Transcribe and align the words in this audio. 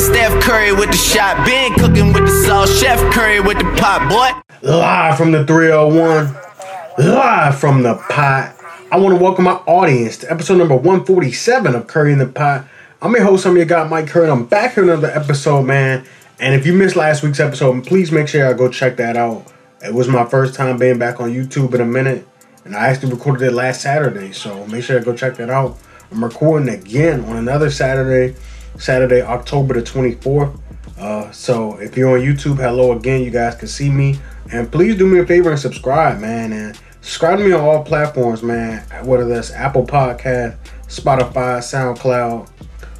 Steph 0.00 0.42
Curry 0.42 0.72
with 0.72 0.90
the 0.90 0.96
shot. 0.96 1.46
Been 1.46 1.74
cooking 1.74 2.14
with 2.14 2.24
the 2.24 2.44
sauce. 2.46 2.74
Chef 2.80 2.98
Curry 3.12 3.38
with 3.38 3.58
the 3.58 3.64
pot, 3.78 4.08
boy. 4.08 4.40
Live 4.66 5.18
from 5.18 5.30
the 5.30 5.46
301. 5.46 6.34
Live 6.98 7.58
from 7.58 7.82
the 7.82 7.96
pot. 8.08 8.56
I 8.90 8.96
want 8.96 9.16
to 9.16 9.22
welcome 9.22 9.44
my 9.44 9.56
audience 9.66 10.16
to 10.18 10.32
episode 10.32 10.56
number 10.56 10.74
147 10.74 11.74
of 11.74 11.86
Curry 11.86 12.14
in 12.14 12.18
the 12.18 12.26
Pot. 12.26 12.66
I'm 13.02 13.12
your 13.12 13.24
host, 13.24 13.44
I'm 13.44 13.56
your 13.56 13.66
guy, 13.66 13.86
Mike 13.86 14.06
Curry, 14.06 14.30
I'm 14.30 14.46
back 14.46 14.72
for 14.72 14.82
another 14.82 15.08
episode, 15.08 15.64
man. 15.64 16.06
And 16.38 16.54
if 16.54 16.64
you 16.66 16.72
missed 16.72 16.96
last 16.96 17.22
week's 17.22 17.38
episode, 17.38 17.86
please 17.86 18.10
make 18.10 18.26
sure 18.26 18.48
I 18.48 18.54
go 18.54 18.70
check 18.70 18.96
that 18.96 19.18
out. 19.18 19.52
It 19.84 19.92
was 19.92 20.08
my 20.08 20.24
first 20.24 20.54
time 20.54 20.78
being 20.78 20.98
back 20.98 21.20
on 21.20 21.30
YouTube 21.30 21.74
in 21.74 21.82
a 21.82 21.86
minute, 21.86 22.26
and 22.64 22.74
I 22.74 22.88
actually 22.88 23.12
recorded 23.12 23.46
it 23.46 23.52
last 23.52 23.82
Saturday, 23.82 24.32
so 24.32 24.66
make 24.66 24.82
sure 24.82 24.98
I 24.98 25.04
go 25.04 25.14
check 25.14 25.36
that 25.36 25.50
out. 25.50 25.78
I'm 26.10 26.24
recording 26.24 26.70
again 26.70 27.24
on 27.26 27.36
another 27.36 27.70
Saturday, 27.70 28.34
Saturday, 28.80 29.22
October 29.22 29.74
the 29.74 29.82
24th. 29.82 30.58
Uh, 30.98 31.30
so 31.30 31.78
if 31.78 31.96
you're 31.96 32.18
on 32.18 32.24
YouTube, 32.24 32.56
hello 32.56 32.92
again. 32.92 33.22
You 33.22 33.30
guys 33.30 33.54
can 33.54 33.68
see 33.68 33.90
me, 33.90 34.18
and 34.52 34.70
please 34.70 34.96
do 34.96 35.06
me 35.06 35.18
a 35.20 35.26
favor 35.26 35.50
and 35.50 35.58
subscribe, 35.58 36.18
man. 36.18 36.52
And 36.52 36.78
subscribe 37.00 37.38
to 37.38 37.44
me 37.44 37.52
on 37.52 37.60
all 37.60 37.84
platforms, 37.84 38.42
man. 38.42 38.82
Whether 39.04 39.26
that's 39.26 39.52
Apple 39.52 39.86
Podcast, 39.86 40.56
Spotify, 40.88 41.58
SoundCloud, 41.58 42.48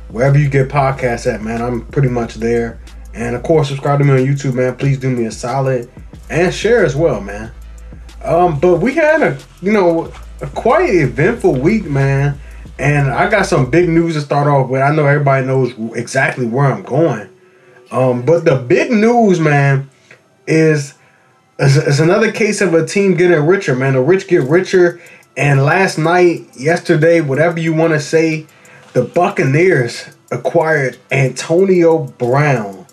wherever 0.08 0.38
you 0.38 0.48
get 0.48 0.68
podcasts 0.68 1.32
at, 1.32 1.42
man. 1.42 1.62
I'm 1.62 1.86
pretty 1.86 2.08
much 2.08 2.34
there. 2.34 2.80
And 3.14 3.34
of 3.34 3.42
course, 3.42 3.68
subscribe 3.68 3.98
to 3.98 4.04
me 4.04 4.12
on 4.12 4.18
YouTube, 4.18 4.54
man. 4.54 4.76
Please 4.76 4.98
do 4.98 5.10
me 5.10 5.26
a 5.26 5.32
solid 5.32 5.90
and 6.30 6.54
share 6.54 6.84
as 6.84 6.94
well, 6.94 7.20
man. 7.20 7.52
Um, 8.24 8.60
but 8.60 8.78
we 8.78 8.94
had 8.94 9.22
a 9.22 9.38
you 9.62 9.72
know 9.72 10.12
a 10.40 10.46
quite 10.46 10.90
eventful 10.90 11.54
week, 11.54 11.84
man. 11.84 12.39
And 12.80 13.10
I 13.10 13.28
got 13.28 13.44
some 13.44 13.70
big 13.70 13.90
news 13.90 14.14
to 14.14 14.22
start 14.22 14.48
off 14.48 14.70
with. 14.70 14.80
I 14.80 14.94
know 14.94 15.04
everybody 15.04 15.46
knows 15.46 15.74
exactly 15.94 16.46
where 16.46 16.64
I'm 16.64 16.82
going. 16.82 17.28
Um, 17.90 18.24
but 18.24 18.46
the 18.46 18.56
big 18.56 18.90
news, 18.90 19.38
man, 19.38 19.90
is, 20.46 20.94
is 21.58 21.76
is 21.76 22.00
another 22.00 22.32
case 22.32 22.62
of 22.62 22.72
a 22.72 22.86
team 22.86 23.16
getting 23.16 23.44
richer, 23.44 23.76
man. 23.76 23.92
The 23.92 24.00
rich 24.00 24.28
get 24.28 24.44
richer. 24.44 24.98
And 25.36 25.62
last 25.62 25.98
night, 25.98 26.48
yesterday, 26.56 27.20
whatever 27.20 27.60
you 27.60 27.74
want 27.74 27.92
to 27.92 28.00
say, 28.00 28.46
the 28.94 29.02
Buccaneers 29.02 30.08
acquired 30.30 30.98
Antonio 31.10 32.04
Brown. 32.04 32.86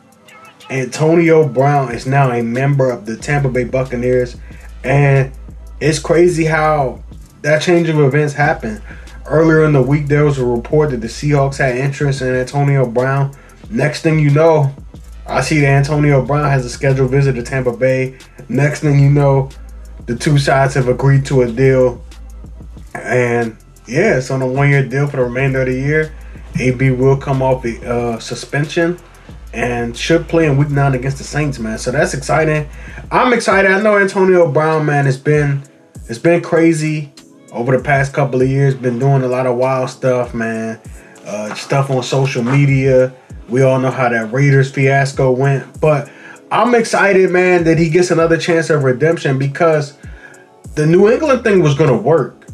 Antonio 0.70 1.48
Brown 1.48 1.94
is 1.94 2.06
now 2.06 2.30
a 2.32 2.44
member 2.44 2.92
of 2.92 3.06
the 3.06 3.16
Tampa 3.16 3.48
Bay 3.48 3.64
Buccaneers. 3.64 4.36
And 4.84 5.32
it's 5.80 6.00
crazy 6.00 6.44
how 6.44 7.04
that 7.42 7.62
change 7.62 7.88
of 7.88 8.00
events 8.00 8.34
happened. 8.34 8.82
Earlier 9.28 9.66
in 9.66 9.74
the 9.74 9.82
week, 9.82 10.08
there 10.08 10.24
was 10.24 10.38
a 10.38 10.46
report 10.46 10.92
that 10.92 11.02
the 11.02 11.08
Seahawks 11.08 11.58
had 11.58 11.76
interest 11.76 12.22
in 12.22 12.34
Antonio 12.34 12.86
Brown. 12.86 13.36
Next 13.70 14.02
thing 14.02 14.20
you 14.20 14.30
know, 14.30 14.74
I 15.26 15.42
see 15.42 15.60
that 15.60 15.68
Antonio 15.68 16.26
Brown 16.26 16.50
has 16.50 16.66
a 16.66 16.70
scheduled 16.70 17.12
visit 17.12 17.34
to 17.34 17.44
Tampa 17.44 17.76
Bay. 17.76 18.18
Next 18.48 18.80
thing 18.80 19.00
you 19.00 19.10
know, 19.10 19.50
the 20.06 20.16
two 20.16 20.38
sides 20.38 20.74
have 20.76 20.88
agreed 20.88 21.26
to 21.26 21.42
a 21.42 21.52
deal. 21.52 22.02
And 22.94 23.58
yeah, 23.86 24.18
it's 24.18 24.32
on 24.32 24.42
a 24.42 24.48
one 24.48 24.70
year 24.70 24.88
deal 24.88 25.08
for 25.08 25.18
the 25.18 25.24
remainder 25.24 25.62
of 25.62 25.68
the 25.68 25.74
year. 25.74 26.14
AB 26.60 26.92
will 26.92 27.18
come 27.18 27.42
off 27.42 27.62
the 27.62 27.86
uh, 27.86 28.20
suspension 28.20 28.98
and 29.54 29.96
should 29.96 30.28
play 30.30 30.46
in 30.46 30.56
week 30.56 30.70
nine 30.70 30.94
against 30.94 31.18
the 31.18 31.24
Saints, 31.24 31.60
man. 31.60 31.78
So 31.78 31.92
that's 31.92 32.14
exciting. 32.14 32.68
I'm 33.12 33.34
excited. 33.34 33.72
I 33.72 33.82
know 33.82 33.98
Antonio 33.98 34.50
Brown, 34.50 34.86
man, 34.86 35.06
it's 35.06 35.18
been 35.18 35.64
it's 36.08 36.20
been 36.20 36.42
crazy 36.42 37.14
over 37.52 37.76
the 37.76 37.84
past 37.84 38.14
couple 38.14 38.42
of 38.42 38.50
years. 38.50 38.76
Been 38.76 39.00
doing 39.00 39.24
a 39.24 39.28
lot 39.28 39.46
of 39.46 39.58
wild 39.58 39.90
stuff, 39.90 40.34
man. 40.34 40.80
Uh, 41.26 41.54
stuff 41.56 41.90
on 41.90 42.04
social 42.04 42.44
media. 42.44 43.14
We 43.50 43.62
all 43.62 43.80
know 43.80 43.92
how 43.92 44.10
that 44.10 44.32
Raiders 44.32 44.72
fiasco 44.72 45.32
went, 45.32 45.80
but 45.80 46.10
I'm 46.52 46.76
excited, 46.76 47.30
man, 47.32 47.64
that 47.66 47.78
he 47.78 47.90
gets 47.90 48.12
another 48.12 48.38
chance 48.38 48.70
of 48.70 48.84
redemption 48.84 49.38
because 49.38 49.98
the 50.76 50.86
New 50.86 51.10
England 51.10 51.44
thing 51.44 51.62
was 51.62 51.76
gonna 51.76 51.98
work, 51.98 52.46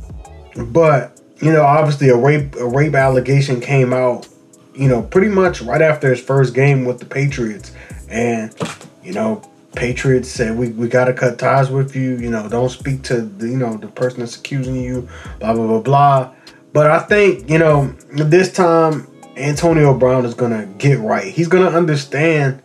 but 0.56 1.20
you 1.42 1.52
know, 1.52 1.64
obviously 1.64 2.10
a 2.10 2.16
rape 2.16 2.56
a 2.56 2.68
rape 2.68 2.96
allegation 2.96 3.60
came 3.60 3.92
out, 3.94 4.28
you 4.74 4.88
know, 4.88 5.02
pretty 5.02 5.28
much 5.28 5.62
right 5.62 5.82
after 5.82 6.10
his 6.10 6.22
first 6.22 6.54
game 6.54 6.86
with 6.86 7.00
the 7.00 7.06
Patriots, 7.06 7.72
and 8.10 8.56
you 9.04 9.14
know, 9.14 9.42
Patriots 9.76 10.30
said 10.30 10.58
we, 10.58 10.70
we 10.70 10.88
gotta 10.88 11.14
cut 11.14 11.40
ties 11.40 11.70
with 11.70 11.96
you. 11.96 12.18
You 12.18 12.30
know, 12.30 12.48
don't 12.48 12.70
speak 12.70 13.04
to 13.04 13.22
the 13.22 13.48
you 13.48 13.58
know 13.58 13.78
the 13.78 13.88
person 13.88 14.20
that's 14.20 14.38
accusing 14.38 14.76
you. 14.76 15.08
Blah 15.40 15.54
blah 15.54 15.68
blah 15.68 15.82
blah. 15.82 16.34
But 16.74 16.90
I 16.90 17.00
think 17.00 17.50
you 17.50 17.58
know 17.58 17.88
this 18.12 18.52
time 18.52 19.08
Antonio 19.36 19.94
Brown 19.94 20.26
is 20.26 20.34
gonna 20.34 20.66
get 20.78 21.00
right. 21.00 21.32
He's 21.32 21.48
gonna 21.48 21.70
understand 21.70 22.62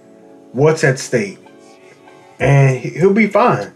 what's 0.53 0.85
at 0.85 0.99
stake, 0.99 1.39
and 2.39 2.79
he'll 2.79 3.15
be 3.15 3.27
fine. 3.27 3.73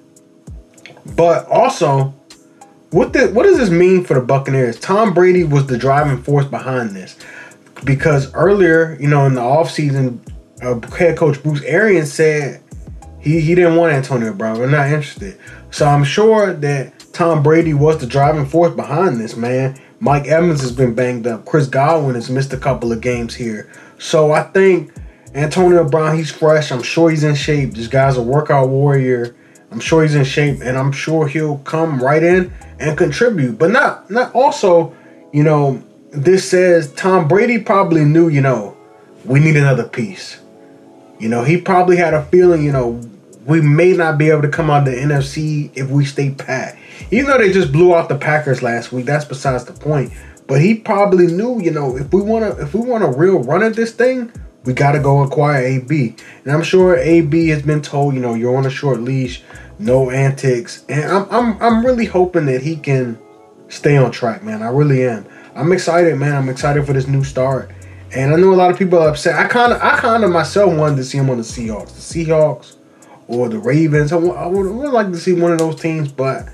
But 1.17 1.47
also, 1.49 2.15
what 2.91 3.13
the, 3.13 3.29
what 3.29 3.45
does 3.45 3.59
this 3.59 3.71
mean 3.71 4.05
for 4.05 4.15
the 4.15 4.21
Buccaneers? 4.21 4.79
Tom 4.79 5.15
Brady 5.15 5.45
was 5.45 5.67
the 5.67 5.79
driving 5.79 6.23
force 6.23 6.45
behind 6.45 6.91
this 6.91 7.17
because 7.85 8.33
earlier, 8.35 8.97
you 9.01 9.09
know, 9.09 9.27
in 9.27 9.35
the 9.35 9.41
offseason, 9.41 10.21
uh, 10.63 10.79
head 10.97 11.17
coach 11.17 11.43
Bruce 11.43 11.63
Arians 11.63 12.13
said 12.13 12.62
he, 13.23 13.41
he 13.41 13.55
didn't 13.55 13.77
want 13.77 13.93
Antonio 13.93 14.33
Brown. 14.33 14.59
We're 14.59 14.69
not 14.69 14.89
interested. 14.89 15.39
So 15.71 15.87
I'm 15.87 16.05
sure 16.05 16.53
that 16.53 16.93
Tom 17.13 17.43
Brady 17.43 17.73
was 17.73 17.99
the 17.99 18.07
driving 18.07 18.47
force 18.47 18.75
behind 18.75 19.21
this, 19.21 19.37
man. 19.37 19.81
Mike 20.01 20.27
Evans 20.27 20.61
has 20.61 20.73
been 20.73 20.95
banged 20.95 21.27
up. 21.27 21.45
Chris 21.45 21.69
Godwin 21.69 22.17
has 22.17 22.29
missed 22.29 22.53
a 22.53 22.57
couple 22.59 22.91
of 22.91 23.01
games 23.01 23.35
here. 23.35 23.71
So 23.99 24.33
I 24.33 24.43
think 24.43 24.93
Antonio 25.35 25.89
Brown, 25.89 26.17
he's 26.17 26.33
fresh. 26.33 26.73
I'm 26.73 26.83
sure 26.83 27.11
he's 27.11 27.23
in 27.23 27.37
shape. 27.37 27.75
This 27.75 27.87
guy's 27.87 28.17
a 28.17 28.23
workout 28.23 28.69
warrior. 28.69 29.37
I'm 29.71 29.81
sure 29.81 30.03
he's 30.03 30.17
in 30.17 30.25
shape, 30.25 30.61
and 30.61 30.77
I'm 30.77 30.93
sure 30.93 31.29
he'll 31.29 31.59
come 31.59 32.03
right 32.03 32.23
in 32.23 32.53
and 32.81 32.99
contribute. 32.99 33.59
But 33.59 33.71
not 33.71 34.11
not 34.11 34.35
also, 34.35 34.95
you 35.33 35.45
know, 35.45 35.83
this 36.11 36.51
says 36.51 36.93
Tom 36.93 37.29
Brady 37.29 37.59
probably 37.59 38.05
knew, 38.05 38.29
you 38.29 38.41
know, 38.41 38.77
we 39.25 39.39
need 39.41 39.57
another 39.57 39.89
piece. 39.89 40.41
You 41.19 41.29
know, 41.29 41.45
he 41.45 41.57
probably 41.57 41.97
had 41.97 42.13
a 42.13 42.25
feeling, 42.25 42.65
you 42.65 42.73
know, 42.73 43.01
we 43.47 43.61
may 43.61 43.93
not 43.93 44.19
be 44.19 44.31
able 44.31 44.43
to 44.43 44.49
come 44.49 44.71
out 44.71 44.87
of 44.87 44.95
the 44.95 45.01
NFC 45.01 45.71
if 45.75 45.91
we 45.91 46.05
stay 46.05 46.31
pat. 46.31 46.77
Even 47.11 47.27
though 47.27 47.39
they 47.39 47.53
just 47.53 47.73
blew 47.73 47.95
out 47.95 48.09
the 48.09 48.17
Packers 48.17 48.63
last 48.63 48.93
week, 48.93 49.07
that's 49.07 49.25
besides 49.25 49.65
the 49.65 49.73
point. 49.73 50.13
But 50.47 50.61
he 50.61 50.75
probably 50.75 51.27
knew, 51.27 51.61
you 51.61 51.71
know, 51.71 51.97
if 51.97 52.13
we 52.13 52.23
want 52.23 52.45
to, 52.45 52.63
if 52.63 52.75
we 52.75 52.81
want 52.81 53.05
a 53.05 53.09
real 53.09 53.43
run 53.43 53.63
at 53.63 53.75
this 53.75 53.93
thing, 53.93 54.33
we 54.65 54.73
got 54.73 54.93
to 54.93 55.01
go 55.01 55.23
acquire 55.23 55.65
AB. 55.65 56.15
And 56.45 56.53
I'm 56.53 56.63
sure 56.63 56.97
AB 56.97 57.49
has 57.49 57.63
been 57.63 57.83
told, 57.83 58.15
you 58.15 58.21
know, 58.21 58.35
you're 58.35 58.57
on 58.57 58.67
a 58.67 58.71
short 58.71 59.01
leash, 59.01 59.43
no 59.79 60.11
antics, 60.11 60.85
and 60.89 61.05
I'm 61.05 61.27
I'm 61.31 61.63
I'm 61.63 61.87
really 61.87 62.05
hoping 62.05 62.47
that 62.47 62.63
he 62.63 62.77
can 62.77 63.19
stay 63.69 63.97
on 63.97 64.11
track, 64.11 64.43
man. 64.43 64.63
I 64.63 64.69
really 64.69 65.07
am. 65.07 65.27
I'm 65.55 65.73
excited, 65.73 66.17
man. 66.19 66.35
I'm 66.35 66.49
excited 66.49 66.87
for 66.87 66.93
this 66.93 67.09
new 67.09 67.25
start. 67.25 67.71
And 68.15 68.33
I 68.33 68.37
know 68.37 68.53
a 68.53 68.57
lot 68.57 68.71
of 68.71 68.79
people 68.79 68.99
are 68.99 69.09
upset. 69.09 69.35
I 69.35 69.49
kind 69.49 69.73
of 69.73 69.81
I 69.81 69.99
kind 69.99 70.23
of 70.23 70.31
myself 70.31 70.73
wanted 70.75 70.97
to 70.97 71.05
see 71.05 71.19
him 71.19 71.31
on 71.31 71.39
the 71.39 71.43
Seahawks. 71.43 71.95
The 71.95 72.25
Seahawks 72.25 72.77
or 73.33 73.49
the 73.49 73.59
Ravens. 73.59 74.13
I 74.13 74.17
would, 74.17 74.37
I 74.37 74.47
would, 74.47 74.71
would 74.71 74.93
like 74.93 75.09
to 75.09 75.17
see 75.17 75.33
one 75.33 75.53
of 75.53 75.59
those 75.59 75.81
teams, 75.81 76.13
but 76.13 76.49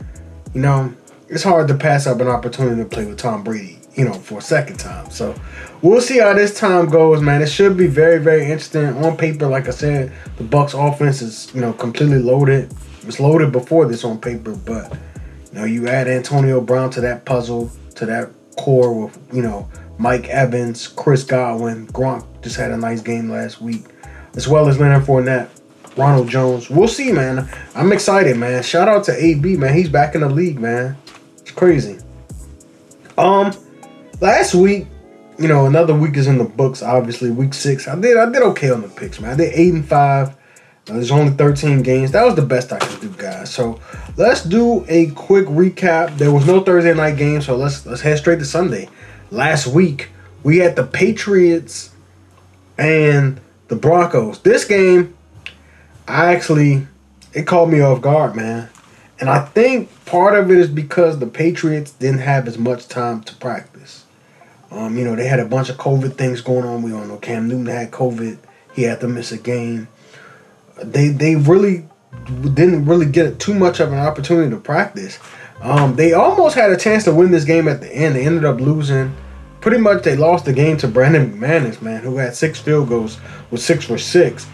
you 0.54 0.60
know, 0.60 0.94
it's 1.28 1.42
hard 1.42 1.68
to 1.68 1.74
pass 1.74 2.06
up 2.06 2.20
an 2.20 2.28
opportunity 2.28 2.82
to 2.82 2.88
play 2.88 3.04
with 3.04 3.18
Tom 3.18 3.42
Brady, 3.42 3.78
you 3.94 4.04
know, 4.04 4.14
for 4.14 4.38
a 4.38 4.42
second 4.42 4.78
time. 4.78 5.10
So 5.10 5.34
we'll 5.82 6.00
see 6.00 6.18
how 6.18 6.32
this 6.34 6.58
time 6.58 6.88
goes, 6.88 7.20
man. 7.20 7.42
It 7.42 7.48
should 7.48 7.76
be 7.76 7.86
very, 7.86 8.18
very 8.18 8.44
interesting. 8.44 8.86
On 9.04 9.16
paper, 9.16 9.46
like 9.46 9.68
I 9.68 9.72
said, 9.72 10.12
the 10.36 10.44
Bucks 10.44 10.74
offense 10.74 11.20
is, 11.20 11.52
you 11.54 11.60
know, 11.60 11.72
completely 11.72 12.18
loaded. 12.18 12.72
It 13.00 13.06
was 13.06 13.20
loaded 13.20 13.52
before 13.52 13.86
this 13.86 14.04
on 14.04 14.20
paper, 14.20 14.54
but 14.54 14.96
you 15.52 15.58
know, 15.58 15.64
you 15.64 15.88
add 15.88 16.08
Antonio 16.08 16.60
Brown 16.60 16.90
to 16.90 17.00
that 17.00 17.24
puzzle, 17.24 17.70
to 17.96 18.06
that 18.06 18.30
core 18.56 19.04
with, 19.06 19.18
you 19.32 19.42
know, 19.42 19.68
Mike 19.98 20.28
Evans, 20.28 20.86
Chris 20.86 21.24
Godwin, 21.24 21.88
Gronk 21.88 22.24
just 22.42 22.56
had 22.56 22.70
a 22.70 22.76
nice 22.76 23.00
game 23.00 23.28
last 23.28 23.60
week, 23.60 23.84
as 24.34 24.46
well 24.46 24.68
as 24.68 24.78
Leonard 24.78 25.02
Fournette. 25.04 25.48
Ronald 25.98 26.28
Jones. 26.28 26.70
We'll 26.70 26.88
see, 26.88 27.10
man. 27.10 27.48
I'm 27.74 27.92
excited, 27.92 28.36
man. 28.36 28.62
Shout 28.62 28.88
out 28.88 29.04
to 29.04 29.24
AB, 29.24 29.56
man. 29.56 29.74
He's 29.74 29.88
back 29.88 30.14
in 30.14 30.20
the 30.20 30.28
league, 30.28 30.60
man. 30.60 30.96
It's 31.38 31.50
crazy. 31.50 31.98
Um, 33.18 33.52
last 34.20 34.54
week, 34.54 34.86
you 35.38 35.48
know, 35.48 35.66
another 35.66 35.94
week 35.94 36.16
is 36.16 36.28
in 36.28 36.38
the 36.38 36.44
books. 36.44 36.82
Obviously, 36.82 37.30
week 37.30 37.52
six. 37.52 37.88
I 37.88 37.96
did, 38.00 38.16
I 38.16 38.30
did 38.30 38.42
okay 38.42 38.70
on 38.70 38.82
the 38.82 38.88
picks, 38.88 39.20
man. 39.20 39.32
I 39.32 39.36
did 39.36 39.52
eight 39.54 39.74
and 39.74 39.86
five. 39.86 40.36
There's 40.86 41.10
only 41.10 41.32
13 41.32 41.82
games. 41.82 42.12
That 42.12 42.24
was 42.24 42.34
the 42.34 42.42
best 42.42 42.72
I 42.72 42.78
could 42.78 43.00
do, 43.00 43.10
guys. 43.10 43.52
So 43.52 43.78
let's 44.16 44.42
do 44.42 44.86
a 44.88 45.10
quick 45.10 45.46
recap. 45.46 46.16
There 46.16 46.32
was 46.32 46.46
no 46.46 46.62
Thursday 46.62 46.94
night 46.94 47.18
game, 47.18 47.42
so 47.42 47.56
let's 47.56 47.84
let's 47.84 48.00
head 48.00 48.16
straight 48.18 48.38
to 48.38 48.46
Sunday. 48.46 48.88
Last 49.30 49.66
week 49.66 50.08
we 50.44 50.58
had 50.58 50.76
the 50.76 50.84
Patriots 50.86 51.90
and 52.78 53.38
the 53.66 53.76
Broncos. 53.76 54.40
This 54.40 54.64
game 54.64 55.17
I 56.08 56.32
actually 56.34 56.86
it 57.34 57.46
caught 57.46 57.68
me 57.68 57.80
off 57.80 58.00
guard, 58.00 58.34
man. 58.34 58.70
And 59.20 59.28
I 59.28 59.44
think 59.44 59.90
part 60.06 60.38
of 60.38 60.50
it 60.50 60.58
is 60.58 60.68
because 60.68 61.18
the 61.18 61.26
Patriots 61.26 61.92
didn't 61.92 62.20
have 62.20 62.48
as 62.48 62.56
much 62.56 62.88
time 62.88 63.22
to 63.22 63.34
practice. 63.36 64.04
Um, 64.70 64.96
you 64.96 65.04
know, 65.04 65.16
they 65.16 65.26
had 65.26 65.40
a 65.40 65.44
bunch 65.44 65.68
of 65.68 65.76
COVID 65.76 66.14
things 66.14 66.40
going 66.40 66.64
on. 66.64 66.82
We 66.82 66.92
all 66.92 67.04
know 67.04 67.16
Cam 67.18 67.48
Newton 67.48 67.66
had 67.66 67.90
COVID. 67.90 68.38
he 68.74 68.82
had 68.82 69.00
to 69.00 69.08
miss 69.08 69.32
a 69.32 69.38
game. 69.38 69.88
They 70.82 71.08
they 71.08 71.36
really 71.36 71.84
didn't 72.54 72.86
really 72.86 73.06
get 73.06 73.38
too 73.38 73.54
much 73.54 73.80
of 73.80 73.92
an 73.92 73.98
opportunity 73.98 74.50
to 74.50 74.60
practice. 74.60 75.18
Um, 75.60 75.96
they 75.96 76.12
almost 76.12 76.54
had 76.54 76.70
a 76.70 76.76
chance 76.76 77.04
to 77.04 77.14
win 77.14 77.30
this 77.30 77.44
game 77.44 77.66
at 77.66 77.80
the 77.80 77.92
end. 77.92 78.14
They 78.14 78.24
ended 78.24 78.44
up 78.44 78.60
losing. 78.60 79.14
Pretty 79.60 79.78
much, 79.78 80.04
they 80.04 80.14
lost 80.16 80.44
the 80.44 80.52
game 80.52 80.76
to 80.78 80.86
Brandon 80.86 81.32
McManus, 81.32 81.82
man, 81.82 82.02
who 82.02 82.16
had 82.16 82.36
six 82.36 82.60
field 82.60 82.88
goals, 82.88 83.18
was 83.50 83.64
six 83.64 83.84
for 83.84 83.98
six, 83.98 84.46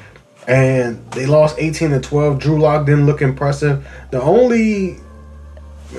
and 0.46 1.11
they 1.12 1.26
lost 1.26 1.56
eighteen 1.58 1.91
to 1.91 2.00
twelve. 2.00 2.38
Drew 2.38 2.61
Lock 2.61 2.87
didn't 2.87 3.06
look 3.06 3.23
impressive. 3.23 3.87
The 4.11 4.20
only 4.20 4.99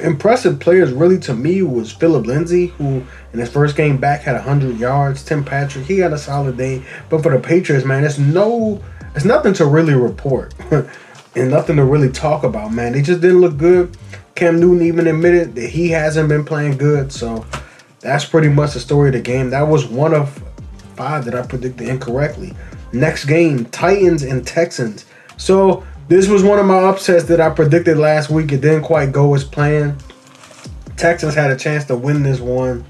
impressive 0.02 0.60
players 0.60 0.92
really 0.92 1.20
to 1.20 1.34
me 1.34 1.62
was 1.62 1.92
Phillip 1.92 2.26
Lindsay, 2.26 2.68
who 2.68 3.04
in 3.34 3.40
his 3.40 3.50
first 3.50 3.76
game 3.76 3.98
back 3.98 4.22
had 4.22 4.34
100 4.34 4.78
yards. 4.78 5.24
Tim 5.24 5.44
Patrick, 5.44 5.86
he 5.86 6.00
had 6.00 6.14
a 6.14 6.18
solid 6.18 6.58
day. 6.58 6.84
But 7.10 7.24
for 7.24 7.32
the 7.32 7.40
Patriots, 7.40 7.86
man, 7.86 8.04
it's 8.04 8.18
no, 8.18 8.84
it's 9.16 9.26
nothing 9.26 9.54
to 9.56 9.66
really 9.66 9.94
report 9.94 10.54
and 10.72 11.50
nothing 11.50 11.78
to 11.78 11.86
really 11.86 12.12
talk 12.12 12.44
about, 12.44 12.74
man. 12.74 12.94
They 12.94 13.02
just 13.02 13.22
didn't 13.22 13.42
look 13.42 13.58
good. 13.58 13.98
Cam 14.36 14.60
Newton 14.60 14.86
even 14.86 15.08
admitted 15.08 15.56
that 15.56 15.70
he 15.70 15.90
hasn't 15.90 16.28
been 16.28 16.44
playing 16.44 16.78
good. 16.78 17.12
So 17.12 17.46
that's 18.02 18.26
pretty 18.26 18.50
much 18.50 18.74
the 18.74 18.80
story 18.80 19.10
of 19.10 19.14
the 19.14 19.22
game. 19.22 19.50
That 19.50 19.64
was 19.64 19.86
one 19.86 20.14
of 20.14 20.44
five 20.96 21.26
that 21.26 21.36
I 21.36 21.46
predicted 21.46 21.88
incorrectly. 21.88 22.54
Next 22.96 23.26
game, 23.26 23.66
Titans 23.66 24.24
and 24.24 24.46
Texans. 24.48 25.06
So 25.38 25.86
this 26.08 26.28
was 26.28 26.44
one 26.44 26.60
of 26.60 26.66
my 26.66 26.78
upsets 26.78 27.26
that 27.26 27.42
I 27.42 27.50
predicted 27.50 27.98
last 27.98 28.30
week. 28.30 28.52
It 28.52 28.62
didn't 28.62 28.84
quite 28.84 29.12
go 29.12 29.36
as 29.36 29.44
planned. 29.44 30.02
Texans 30.96 31.36
had 31.36 31.52
a 31.52 31.58
chance 31.58 31.84
to 31.86 31.98
win 31.98 32.24
this 32.24 32.40
one. 32.40 32.86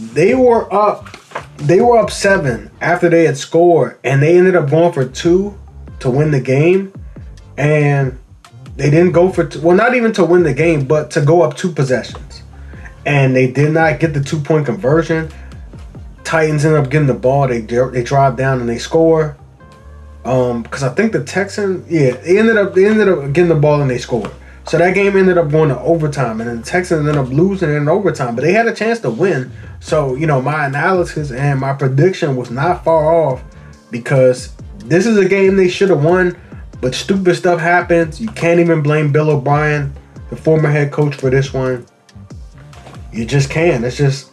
They 0.00 0.34
were 0.34 0.72
up. 0.72 1.16
They 1.58 1.80
were 1.80 1.98
up 1.98 2.10
seven 2.10 2.70
after 2.80 3.10
they 3.10 3.24
had 3.24 3.36
scored, 3.36 3.98
and 4.02 4.22
they 4.22 4.38
ended 4.38 4.56
up 4.56 4.70
going 4.70 4.92
for 4.92 5.04
two 5.04 5.58
to 6.00 6.10
win 6.10 6.30
the 6.30 6.40
game. 6.40 6.92
And 7.58 8.18
they 8.76 8.90
didn't 8.90 9.12
go 9.12 9.30
for 9.30 9.46
two, 9.46 9.60
well, 9.60 9.76
not 9.76 9.94
even 9.94 10.12
to 10.14 10.24
win 10.24 10.42
the 10.42 10.54
game, 10.54 10.86
but 10.86 11.10
to 11.12 11.20
go 11.20 11.42
up 11.42 11.56
two 11.56 11.72
possessions. 11.72 12.42
And 13.04 13.36
they 13.36 13.50
did 13.50 13.72
not 13.72 14.00
get 14.00 14.14
the 14.14 14.22
two 14.22 14.40
point 14.40 14.66
conversion. 14.66 15.30
Titans 16.26 16.64
end 16.64 16.74
up 16.74 16.90
getting 16.90 17.06
the 17.06 17.14
ball. 17.14 17.46
They 17.46 17.60
they 17.60 18.02
drive 18.02 18.36
down 18.36 18.60
and 18.60 18.68
they 18.68 18.78
score. 18.78 19.36
Um, 20.24 20.64
because 20.64 20.82
I 20.82 20.92
think 20.92 21.12
the 21.12 21.22
Texans, 21.22 21.88
yeah, 21.88 22.10
they 22.16 22.36
ended 22.36 22.56
up 22.56 22.74
they 22.74 22.84
ended 22.84 23.08
up 23.08 23.32
getting 23.32 23.48
the 23.48 23.54
ball 23.54 23.80
and 23.80 23.88
they 23.88 23.98
scored. 23.98 24.32
So 24.66 24.76
that 24.78 24.94
game 24.96 25.16
ended 25.16 25.38
up 25.38 25.52
going 25.52 25.68
to 25.68 25.78
overtime, 25.78 26.40
and 26.40 26.50
then 26.50 26.56
the 26.56 26.64
Texans 26.64 27.06
ended 27.06 27.16
up 27.16 27.28
losing 27.28 27.72
in 27.72 27.88
overtime. 27.88 28.34
But 28.34 28.42
they 28.42 28.52
had 28.52 28.66
a 28.66 28.74
chance 28.74 28.98
to 29.00 29.10
win. 29.10 29.52
So 29.78 30.16
you 30.16 30.26
know, 30.26 30.42
my 30.42 30.66
analysis 30.66 31.30
and 31.30 31.60
my 31.60 31.72
prediction 31.72 32.34
was 32.34 32.50
not 32.50 32.82
far 32.82 33.14
off 33.14 33.44
because 33.92 34.52
this 34.78 35.06
is 35.06 35.16
a 35.18 35.28
game 35.28 35.56
they 35.56 35.68
should 35.68 35.90
have 35.90 36.02
won. 36.02 36.36
But 36.80 36.96
stupid 36.96 37.36
stuff 37.36 37.60
happens. 37.60 38.20
You 38.20 38.28
can't 38.28 38.58
even 38.58 38.82
blame 38.82 39.12
Bill 39.12 39.30
O'Brien, 39.30 39.94
the 40.30 40.36
former 40.36 40.70
head 40.70 40.90
coach, 40.90 41.14
for 41.14 41.30
this 41.30 41.54
one. 41.54 41.86
You 43.12 43.24
just 43.24 43.48
can't. 43.48 43.84
It's 43.84 43.96
just 43.96 44.25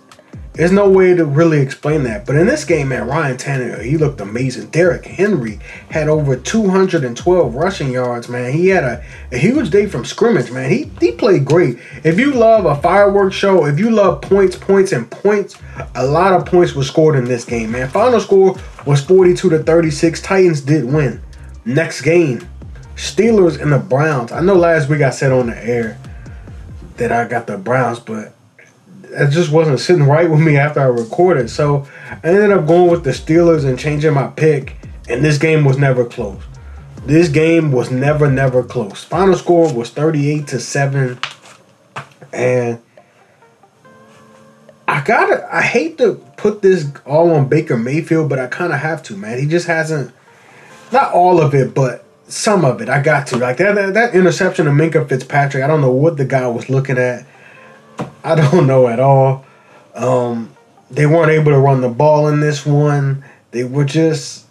there's 0.54 0.72
no 0.72 0.88
way 0.88 1.16
to 1.16 1.26
really 1.26 1.60
explain 1.60 2.04
that. 2.04 2.28
But 2.28 2.36
in 2.36 2.46
this 2.46 2.64
game, 2.64 2.90
man, 2.90 3.08
Ryan 3.08 3.38
Tannehill, 3.38 3.84
he 3.84 3.98
looked 3.98 4.22
amazing. 4.22 4.70
Derrick 4.70 5.06
Henry 5.06 5.60
had 5.90 6.08
over 6.08 6.36
212 6.36 7.56
rushing 7.56 7.92
yards, 7.92 8.30
man. 8.30 8.54
He 8.54 8.68
had 8.68 8.84
a, 8.84 9.04
a 9.32 9.38
huge 9.38 9.72
day 9.72 9.88
from 9.88 10.06
scrimmage, 10.06 10.52
man. 10.52 10.70
He 10.70 10.92
he 11.00 11.12
played 11.12 11.46
great. 11.46 11.80
If 12.04 12.20
you 12.20 12.34
love 12.34 12.66
a 12.66 12.80
fireworks 12.82 13.36
show, 13.36 13.66
if 13.66 13.80
you 13.80 13.90
love 13.90 14.22
points, 14.22 14.56
points, 14.56 14.92
and 14.92 15.10
points, 15.10 15.58
a 15.96 16.06
lot 16.06 16.34
of 16.34 16.46
points 16.46 16.76
were 16.76 16.84
scored 16.84 17.16
in 17.16 17.26
this 17.26 17.46
game, 17.46 17.72
man. 17.72 17.90
Final 17.90 18.20
score 18.20 18.56
was 18.86 19.04
42 19.04 19.50
to 19.50 19.64
36. 19.64 20.22
Titans 20.22 20.62
did 20.62 20.86
win. 20.86 21.22
Next 21.66 22.02
game, 22.02 22.48
Steelers 22.96 23.60
and 23.60 23.72
the 23.72 23.80
Browns. 23.80 24.32
I 24.32 24.42
know 24.42 24.56
last 24.56 24.88
week 24.88 25.02
I 25.02 25.10
said 25.10 25.32
on 25.32 25.48
the 25.48 25.58
air 25.58 25.98
that 26.98 27.12
I 27.12 27.28
got 27.28 27.48
the 27.48 27.58
Browns, 27.58 28.00
but 28.00 28.36
it 29.14 29.30
just 29.32 29.52
wasn't 29.52 29.80
sitting 29.80 30.04
right 30.04 30.30
with 30.30 30.42
me 30.42 30.58
after 30.58 30.80
I 30.80 30.86
recorded. 30.86 31.50
So 31.50 31.88
I 32.10 32.28
ended 32.28 32.52
up 32.52 32.68
going 32.68 32.90
with 32.90 33.04
the 33.04 33.12
Steelers 33.12 33.66
and 33.66 33.78
changing 33.78 34.14
my 34.14 34.28
pick, 34.28 34.76
and 35.08 35.24
this 35.24 35.38
game 35.38 35.66
was 35.66 35.78
never 35.78 36.06
close. 36.06 36.42
This 37.06 37.28
game 37.28 37.72
was 37.72 37.92
never, 37.92 38.32
never 38.32 38.64
close. 38.64 39.04
Final 39.04 39.36
score 39.36 39.74
was 39.74 39.90
38 39.90 40.48
to 40.48 40.60
7. 40.60 41.20
And 42.32 42.82
I 44.88 45.02
gotta 45.02 45.48
I 45.54 45.62
hate 45.62 45.98
to 45.98 46.16
put 46.38 46.62
this 46.62 46.88
all 47.06 47.32
on 47.32 47.50
Baker 47.50 47.78
Mayfield, 47.78 48.30
but 48.30 48.40
I 48.40 48.48
kinda 48.48 48.78
have 48.78 49.04
to, 49.04 49.18
man. 49.18 49.40
He 49.40 49.48
just 49.48 49.68
hasn't 49.68 50.12
not 50.92 51.12
all 51.12 51.42
of 51.42 51.54
it, 51.54 51.74
but 51.74 52.06
some 52.28 52.64
of 52.64 52.82
it. 52.82 52.90
I 52.90 53.02
got 53.02 53.28
to. 53.28 53.38
Like 53.38 53.58
that 53.58 53.76
that, 53.76 53.94
that 53.94 54.16
interception 54.16 54.68
of 54.68 54.74
Minkah 54.74 55.08
Fitzpatrick, 55.08 55.64
I 55.64 55.68
don't 55.68 55.82
know 55.82 55.92
what 55.92 56.18
the 56.18 56.26
guy 56.26 56.48
was 56.48 56.70
looking 56.70 56.98
at 56.98 57.26
I 58.24 58.36
don't 58.36 58.68
know 58.68 58.88
at 58.88 59.00
all. 59.00 59.46
Um, 59.96 60.56
they 60.90 61.06
weren't 61.06 61.32
able 61.32 61.52
to 61.52 61.60
run 61.60 61.82
the 61.82 61.90
ball 61.90 62.28
in 62.28 62.40
this 62.40 62.66
one. 62.66 63.24
They 63.52 63.64
were 63.64 63.86
just. 63.86 64.46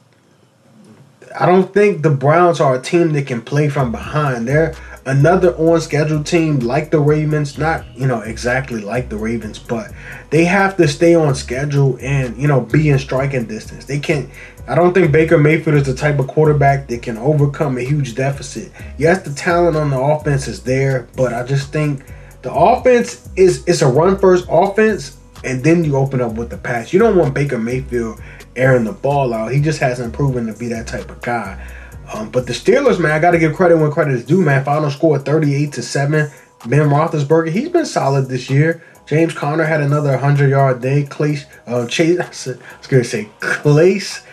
I 1.39 1.47
don't 1.47 1.73
think 1.73 2.03
the 2.03 2.11
Browns 2.11 2.61
are 2.61 2.75
a 2.75 2.83
team 2.83 3.13
that 3.15 3.27
can 3.27 3.41
play 3.41 3.69
from 3.69 3.91
behind. 3.91 4.47
They're 4.47 4.75
another 5.07 5.55
on 5.57 5.81
schedule 5.81 6.23
team 6.23 6.61
like 6.61 6.91
the 6.91 7.01
Ravens, 7.01 7.59
not 7.59 7.85
you 7.97 8.07
know 8.07 8.21
exactly 8.21 8.81
like 8.81 9.09
the 9.09 9.17
Ravens, 9.17 9.59
but 9.59 9.93
they 10.31 10.45
have 10.45 10.77
to 10.77 10.87
stay 10.89 11.15
on 11.15 11.35
schedule 11.35 11.99
and 12.01 12.37
you 12.37 12.49
know 12.49 12.61
be 12.61 12.91
in 12.91 12.99
striking 12.99 13.47
distance. 13.47 13.85
They 13.85 13.99
can't. 13.99 14.29
I 14.69 14.75
don't 14.77 14.95
think 14.95 15.11
Baker 15.11 15.39
Mayfield 15.39 15.77
is 15.77 15.87
the 15.87 15.95
type 15.95 16.21
of 16.21 16.29
quarterback 16.29 16.87
that 16.89 17.03
can 17.03 17.19
overcome 17.19 17.79
a 17.79 17.83
huge 17.83 18.15
deficit. 18.15 18.71
Yes, 18.97 19.23
the 19.23 19.35
talent 19.35 19.77
on 19.77 19.91
the 19.91 19.99
offense 19.99 20.47
is 20.47 20.63
there, 20.63 21.09
but 21.17 21.33
I 21.33 21.43
just 21.43 21.73
think 21.73 22.05
the 22.43 22.53
offense 22.53 23.29
is 23.37 23.65
it's 23.67 23.83
a 23.83 23.89
run 23.89 24.19
first 24.19 24.47
offense, 24.51 25.17
and 25.45 25.63
then 25.63 25.85
you 25.85 25.97
open 25.97 26.21
up 26.21 26.35
with 26.35 26.51
the 26.51 26.59
pass. 26.59 26.93
You 26.93 26.99
don't 26.99 27.17
want 27.17 27.35
Baker 27.35 27.59
Mayfield 27.59 28.21
airing 28.57 28.85
the 28.85 28.93
ball 28.93 29.33
out. 29.33 29.53
He 29.53 29.61
just 29.61 29.79
hasn't 29.79 30.13
proven 30.13 30.47
to 30.47 30.53
be 30.53 30.69
that 30.69 30.87
type 30.87 31.11
of 31.11 31.21
guy. 31.23 31.65
Um, 32.13 32.31
but 32.31 32.47
the 32.47 32.53
Steelers, 32.53 33.01
man, 33.01 33.13
I 33.13 33.19
got 33.19 33.31
to 33.31 33.39
give 33.39 33.55
credit 33.55 33.79
when 33.79 33.91
credit 33.91 34.15
is 34.15 34.25
due, 34.25 34.43
man. 34.43 34.65
Final 34.65 34.91
score 34.91 35.19
38 35.19 35.73
to 35.73 35.83
7. 35.83 36.31
Ben 36.67 36.89
Roethlisberger, 36.89 37.51
he's 37.51 37.69
been 37.69 37.87
solid 37.87 38.29
this 38.29 38.51
year. 38.51 38.85
James 39.07 39.35
Conner 39.35 39.65
had 39.65 39.81
another 39.81 40.11
100 40.11 40.51
yard 40.51 40.81
day. 40.81 41.05
Clay, 41.05 41.39
uh, 41.67 41.87
Chase, 41.87 42.19
I 42.21 42.29
was 42.29 42.87
going 42.89 43.03
to 43.03 43.09
say 43.09 43.29
Clace 43.41 44.25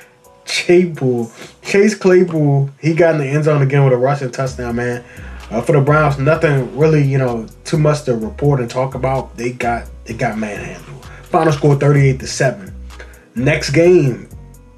Claypool. 0.45 1.31
Chase 1.62 1.95
Claypool, 1.95 2.69
he 2.79 2.93
got 2.93 3.15
in 3.15 3.22
the 3.22 3.27
end 3.27 3.45
zone 3.45 3.62
again 3.62 3.84
with 3.84 3.93
a 3.93 3.98
rushing 3.98 4.31
touchdown, 4.31 4.75
man. 4.75 5.03
Uh, 5.50 5.62
for 5.62 5.72
the 5.72 5.82
Browns, 5.82 6.20
nothing 6.20 6.77
really, 6.77 7.03
you 7.03 7.18
know, 7.18 7.48
too 7.63 7.77
much 7.77 8.03
to 8.03 8.15
report 8.15 8.60
and 8.60 8.70
talk 8.70 8.94
about. 8.94 9.36
They 9.36 9.51
got 9.51 9.89
they 10.06 10.13
got 10.13 10.38
manhandled. 10.38 11.06
Final 11.24 11.53
score 11.53 11.75
38 11.75 12.20
to 12.20 12.27
7. 12.27 12.74
Next 13.36 13.72
game, 13.72 14.29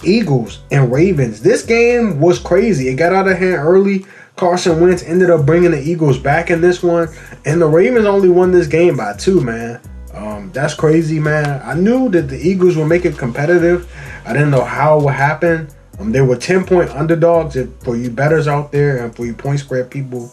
Eagles 0.03 0.59
and 0.71 0.91
Ravens. 0.91 1.41
This 1.41 1.63
game 1.63 2.19
was 2.19 2.39
crazy. 2.39 2.87
It 2.87 2.95
got 2.95 3.13
out 3.13 3.27
of 3.27 3.37
hand 3.37 3.55
early. 3.55 4.05
Carson 4.37 4.79
Wentz 4.79 5.03
ended 5.03 5.29
up 5.29 5.45
bringing 5.45 5.71
the 5.71 5.81
Eagles 5.81 6.17
back 6.17 6.49
in 6.49 6.61
this 6.61 6.81
one, 6.81 7.09
and 7.45 7.61
the 7.61 7.67
Ravens 7.67 8.05
only 8.05 8.29
won 8.29 8.51
this 8.51 8.67
game 8.67 8.95
by 8.95 9.13
two. 9.13 9.41
Man, 9.41 9.81
um, 10.13 10.51
that's 10.51 10.73
crazy, 10.73 11.19
man. 11.19 11.61
I 11.63 11.73
knew 11.73 12.09
that 12.09 12.23
the 12.23 12.37
Eagles 12.37 12.75
would 12.77 12.87
make 12.87 13.05
it 13.05 13.17
competitive. 13.17 13.91
I 14.25 14.33
didn't 14.33 14.51
know 14.51 14.63
how 14.63 14.99
it 14.99 15.03
would 15.03 15.13
happen. 15.13 15.69
Um, 15.99 16.11
they 16.11 16.21
were 16.21 16.35
10 16.35 16.65
point 16.65 16.89
underdogs 16.91 17.57
for 17.83 17.95
you 17.95 18.09
betters 18.09 18.47
out 18.47 18.71
there 18.71 19.03
and 19.03 19.15
for 19.15 19.25
you 19.25 19.33
point 19.33 19.59
spread 19.59 19.91
people. 19.91 20.31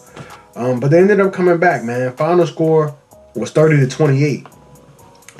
Um, 0.59 0.81
but 0.81 0.91
they 0.91 0.99
ended 0.99 1.21
up 1.21 1.31
coming 1.31 1.57
back, 1.57 1.85
man. 1.85 2.13
Final 2.17 2.45
score 2.45 2.93
was 3.33 3.49
30 3.51 3.77
to 3.77 3.87
28. 3.87 4.45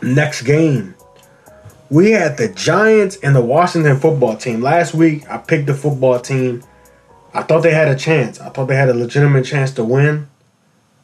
Next 0.01 0.43
game, 0.43 0.95
we 1.89 2.11
had 2.11 2.37
the 2.37 2.47
Giants 2.47 3.17
and 3.17 3.35
the 3.35 3.41
Washington 3.41 3.99
football 3.99 4.37
team. 4.37 4.61
Last 4.61 4.93
week, 4.93 5.29
I 5.29 5.37
picked 5.37 5.65
the 5.65 5.73
football 5.73 6.19
team. 6.19 6.63
I 7.33 7.43
thought 7.43 7.63
they 7.63 7.73
had 7.73 7.89
a 7.89 7.97
chance. 7.97 8.39
I 8.39 8.47
thought 8.47 8.67
they 8.67 8.77
had 8.77 8.87
a 8.87 8.93
legitimate 8.93 9.43
chance 9.43 9.71
to 9.71 9.83
win, 9.83 10.29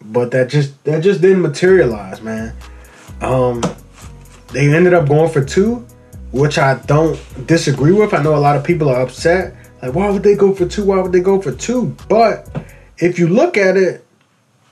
but 0.01 0.31
that 0.31 0.47
just 0.47 0.81
that 0.85 1.03
just 1.03 1.19
didn't 1.19 1.41
materialize, 1.41 2.21
man. 2.21 2.55
Um, 3.19 3.61
they 4.53 4.73
ended 4.73 4.93
up 4.93 5.09
going 5.09 5.29
for 5.29 5.43
two, 5.43 5.85
which 6.31 6.57
I 6.57 6.75
don't 6.85 7.19
disagree 7.47 7.91
with. 7.91 8.13
I 8.13 8.23
know 8.23 8.33
a 8.33 8.39
lot 8.39 8.55
of 8.55 8.63
people 8.63 8.87
are 8.87 9.01
upset. 9.01 9.57
Like, 9.81 9.93
why 9.93 10.09
would 10.09 10.23
they 10.23 10.35
go 10.35 10.55
for 10.55 10.65
two? 10.65 10.85
Why 10.85 11.01
would 11.01 11.11
they 11.11 11.19
go 11.19 11.41
for 11.41 11.51
two? 11.51 11.93
But 12.07 12.47
if 12.97 13.19
you 13.19 13.27
look 13.27 13.57
at 13.57 13.75
it, 13.75 14.04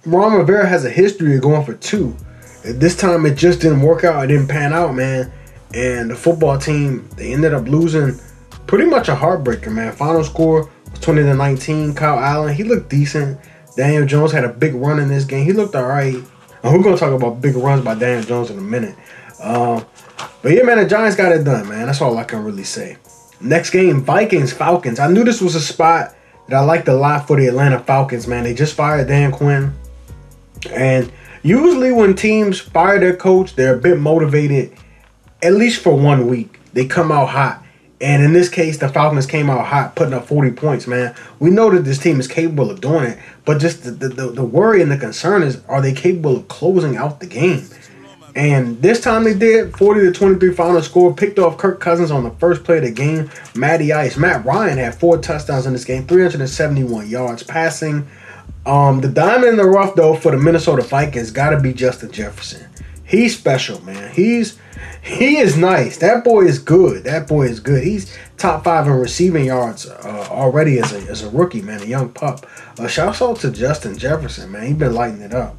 Ron 0.05 0.33
Rivera 0.33 0.67
has 0.67 0.83
a 0.83 0.89
history 0.89 1.35
of 1.35 1.41
going 1.41 1.65
for 1.65 1.75
two. 1.75 2.15
This 2.63 2.95
time 2.95 3.25
it 3.25 3.35
just 3.35 3.61
didn't 3.61 3.81
work 3.81 4.03
out. 4.03 4.23
It 4.23 4.27
didn't 4.27 4.49
pan 4.49 4.73
out, 4.73 4.93
man. 4.93 5.31
And 5.73 6.11
the 6.11 6.15
football 6.15 6.57
team, 6.57 7.07
they 7.15 7.33
ended 7.33 7.53
up 7.53 7.67
losing 7.67 8.19
pretty 8.67 8.85
much 8.85 9.07
a 9.07 9.15
heartbreaker, 9.15 9.71
man. 9.71 9.93
Final 9.93 10.23
score 10.23 10.69
was 10.91 10.99
20 10.99 11.23
to 11.23 11.33
19. 11.33 11.95
Kyle 11.95 12.19
Allen, 12.19 12.53
he 12.53 12.63
looked 12.63 12.89
decent. 12.89 13.39
Daniel 13.77 14.05
Jones 14.05 14.31
had 14.33 14.43
a 14.43 14.49
big 14.49 14.75
run 14.75 14.99
in 14.99 15.07
this 15.07 15.23
game. 15.23 15.45
He 15.45 15.53
looked 15.53 15.75
all 15.75 15.85
right. 15.85 16.15
And 16.15 16.73
we're 16.73 16.83
going 16.83 16.95
to 16.95 16.99
talk 16.99 17.13
about 17.13 17.41
big 17.41 17.55
runs 17.55 17.83
by 17.83 17.95
Daniel 17.95 18.23
Jones 18.23 18.49
in 18.49 18.57
a 18.57 18.61
minute. 18.61 18.95
Um, 19.41 19.85
but 20.41 20.51
yeah, 20.51 20.63
man, 20.63 20.77
the 20.77 20.85
Giants 20.85 21.15
got 21.15 21.31
it 21.31 21.45
done, 21.45 21.69
man. 21.69 21.87
That's 21.87 22.01
all 22.01 22.17
I 22.17 22.25
can 22.25 22.43
really 22.43 22.63
say. 22.65 22.97
Next 23.39 23.69
game, 23.69 24.01
Vikings, 24.01 24.51
Falcons. 24.51 24.99
I 24.99 25.07
knew 25.07 25.23
this 25.23 25.41
was 25.41 25.55
a 25.55 25.61
spot 25.61 26.15
that 26.47 26.57
I 26.57 26.61
liked 26.61 26.89
a 26.89 26.93
lot 26.93 27.25
for 27.25 27.37
the 27.37 27.47
Atlanta 27.47 27.79
Falcons, 27.79 28.27
man. 28.27 28.43
They 28.43 28.53
just 28.53 28.75
fired 28.75 29.07
Dan 29.07 29.31
Quinn. 29.31 29.73
And 30.67 31.11
usually 31.41 31.91
when 31.91 32.15
teams 32.15 32.59
fire 32.59 32.99
their 32.99 33.15
coach, 33.15 33.55
they're 33.55 33.75
a 33.75 33.81
bit 33.81 33.99
motivated, 33.99 34.73
at 35.41 35.53
least 35.53 35.81
for 35.81 35.97
one 35.97 36.27
week. 36.27 36.59
They 36.73 36.85
come 36.85 37.11
out 37.11 37.29
hot. 37.29 37.63
And 38.01 38.21
in 38.21 38.33
this 38.33 38.49
case, 38.49 38.77
the 38.79 38.89
Falcons 38.89 39.25
came 39.25 39.49
out 39.49 39.65
hot, 39.65 39.95
putting 39.95 40.13
up 40.13 40.27
40 40.27 40.51
points, 40.51 40.87
man. 40.87 41.15
We 41.39 41.49
know 41.49 41.69
that 41.69 41.85
this 41.85 41.99
team 41.99 42.19
is 42.19 42.27
capable 42.27 42.69
of 42.69 42.81
doing 42.81 43.05
it, 43.05 43.19
but 43.45 43.59
just 43.59 43.83
the, 43.83 43.91
the, 43.91 44.31
the 44.31 44.43
worry 44.43 44.81
and 44.81 44.91
the 44.91 44.97
concern 44.97 45.41
is 45.41 45.61
are 45.69 45.81
they 45.81 45.93
capable 45.93 46.35
of 46.35 46.47
closing 46.49 46.97
out 46.97 47.21
the 47.21 47.27
game? 47.27 47.65
And 48.35 48.81
this 48.81 48.99
time 48.99 49.23
they 49.23 49.35
did 49.35 49.77
40 49.77 50.01
to 50.01 50.11
23 50.11 50.53
final 50.53 50.81
score, 50.81 51.13
picked 51.13 51.37
off 51.37 51.57
Kirk 51.57 51.79
Cousins 51.79 52.09
on 52.09 52.23
the 52.23 52.31
first 52.31 52.63
play 52.63 52.77
of 52.77 52.83
the 52.83 52.91
game. 52.91 53.29
Matty 53.55 53.93
Ice, 53.93 54.17
Matt 54.17 54.43
Ryan 54.43 54.79
had 54.79 54.95
four 54.95 55.19
touchdowns 55.19 55.65
in 55.65 55.73
this 55.73 55.85
game, 55.85 56.07
371 56.07 57.07
yards 57.07 57.43
passing. 57.43 58.07
Um, 58.65 59.01
the 59.01 59.09
diamond 59.09 59.49
in 59.49 59.57
the 59.57 59.65
rough 59.65 59.95
though 59.95 60.15
for 60.15 60.31
the 60.31 60.37
Minnesota 60.37 60.83
Vikings 60.83 61.31
got 61.31 61.49
to 61.49 61.59
be 61.59 61.73
Justin 61.73 62.11
Jefferson. 62.11 62.69
He's 63.03 63.37
special, 63.37 63.83
man. 63.83 64.13
He's 64.13 64.57
he 65.01 65.37
is 65.37 65.57
nice. 65.57 65.97
That 65.97 66.23
boy 66.23 66.45
is 66.45 66.59
good. 66.59 67.03
That 67.03 67.27
boy 67.27 67.47
is 67.47 67.59
good. 67.59 67.83
He's 67.83 68.17
top 68.37 68.63
five 68.63 68.87
in 68.87 68.93
receiving 68.93 69.45
yards 69.45 69.85
uh, 69.85 70.27
already 70.31 70.79
as 70.79 70.93
a 70.93 70.99
as 71.09 71.23
a 71.23 71.29
rookie, 71.29 71.61
man, 71.61 71.81
a 71.81 71.85
young 71.85 72.09
pup. 72.09 72.45
Uh, 72.79 72.87
shout 72.87 73.21
out 73.21 73.37
to 73.41 73.51
Justin 73.51 73.97
Jefferson, 73.97 74.51
man. 74.51 74.67
He's 74.67 74.77
been 74.77 74.93
lighting 74.93 75.21
it 75.21 75.33
up. 75.33 75.57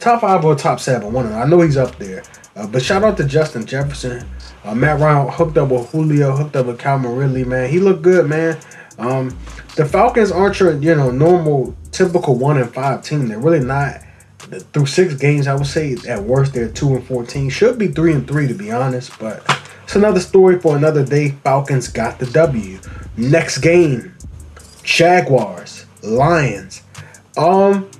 Top 0.00 0.22
five 0.22 0.44
or 0.44 0.56
top 0.56 0.80
seven, 0.80 1.12
one 1.12 1.26
of 1.26 1.30
them. 1.30 1.40
I 1.40 1.46
know 1.46 1.60
he's 1.60 1.76
up 1.76 1.96
there. 1.98 2.24
Uh, 2.56 2.66
but 2.66 2.82
shout 2.82 3.04
out 3.04 3.16
to 3.16 3.24
Justin 3.24 3.64
Jefferson. 3.64 4.26
Uh, 4.64 4.74
Matt 4.74 5.00
Ryan 5.00 5.28
hooked 5.28 5.56
up 5.56 5.70
with 5.70 5.90
Julio, 5.90 6.36
hooked 6.36 6.56
up 6.56 6.66
with 6.66 6.78
Calvin 6.78 7.14
Ridley, 7.14 7.44
man. 7.44 7.70
He 7.70 7.78
looked 7.78 8.02
good, 8.02 8.28
man. 8.28 8.58
Um, 8.98 9.36
the 9.76 9.84
Falcons 9.84 10.30
aren't 10.30 10.60
your, 10.60 10.72
you 10.74 10.94
know, 10.94 11.10
normal, 11.10 11.74
typical 11.90 12.36
one 12.36 12.58
and 12.58 12.72
five 12.72 13.02
team. 13.02 13.28
They're 13.28 13.38
really 13.38 13.64
not 13.64 14.02
through 14.72 14.86
six 14.86 15.14
games, 15.14 15.46
I 15.46 15.54
would 15.54 15.66
say 15.66 15.96
at 16.08 16.22
worst 16.22 16.52
they're 16.52 16.68
two 16.68 16.94
and 16.94 17.04
fourteen. 17.06 17.48
Should 17.48 17.78
be 17.78 17.88
three 17.88 18.12
and 18.12 18.26
three 18.26 18.48
to 18.48 18.54
be 18.54 18.70
honest, 18.70 19.18
but 19.18 19.42
it's 19.84 19.96
another 19.96 20.20
story 20.20 20.58
for 20.58 20.76
another 20.76 21.04
day. 21.04 21.30
Falcons 21.30 21.88
got 21.88 22.18
the 22.18 22.26
W. 22.26 22.78
Next 23.16 23.58
game, 23.58 24.14
Jaguars, 24.82 25.86
Lions. 26.02 26.82
Um, 27.36 27.90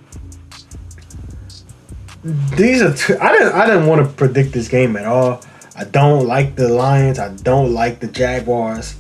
these 2.56 2.82
are 2.82 2.94
two. 2.94 3.18
I 3.18 3.32
didn't. 3.32 3.52
I 3.52 3.66
didn't 3.66 3.87
want 3.87 4.06
to 4.06 4.12
predict 4.12 4.52
this 4.52 4.68
game 4.68 4.96
at 4.96 5.06
all. 5.06 5.42
I 5.75 5.84
don't 5.84 6.26
like 6.26 6.54
the 6.54 6.68
Lions. 6.68 7.18
I 7.18 7.34
don't 7.37 7.72
like 7.72 8.00
the 8.00 8.06
Jaguars. 8.08 8.96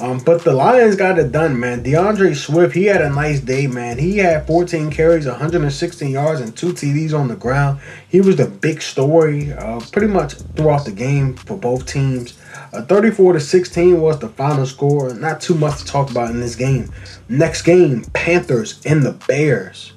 Um, 0.00 0.18
but 0.18 0.44
the 0.44 0.52
Lions 0.52 0.94
got 0.94 1.18
it 1.18 1.32
done, 1.32 1.58
man. 1.58 1.82
D'Andre 1.82 2.32
Swift, 2.32 2.74
he 2.74 2.84
had 2.84 3.02
a 3.02 3.10
nice 3.10 3.40
day, 3.40 3.66
man. 3.66 3.98
He 3.98 4.18
had 4.18 4.46
14 4.46 4.90
carries, 4.92 5.26
116 5.26 6.08
yards, 6.08 6.40
and 6.40 6.56
two 6.56 6.72
TDs 6.72 7.12
on 7.12 7.26
the 7.26 7.34
ground. 7.34 7.80
He 8.08 8.20
was 8.20 8.36
the 8.36 8.46
big 8.46 8.80
story, 8.80 9.52
uh, 9.52 9.80
pretty 9.90 10.06
much 10.06 10.34
throughout 10.34 10.84
the 10.84 10.92
game 10.92 11.34
for 11.34 11.56
both 11.56 11.86
teams. 11.86 12.38
Uh, 12.72 12.82
34 12.82 13.32
to 13.34 13.40
16 13.40 14.00
was 14.00 14.20
the 14.20 14.28
final 14.28 14.66
score. 14.66 15.12
Not 15.14 15.40
too 15.40 15.54
much 15.54 15.78
to 15.78 15.84
talk 15.84 16.10
about 16.10 16.30
in 16.30 16.38
this 16.38 16.54
game. 16.54 16.92
Next 17.28 17.62
game, 17.62 18.04
Panthers 18.12 18.80
and 18.86 19.02
the 19.02 19.12
Bears. 19.26 19.94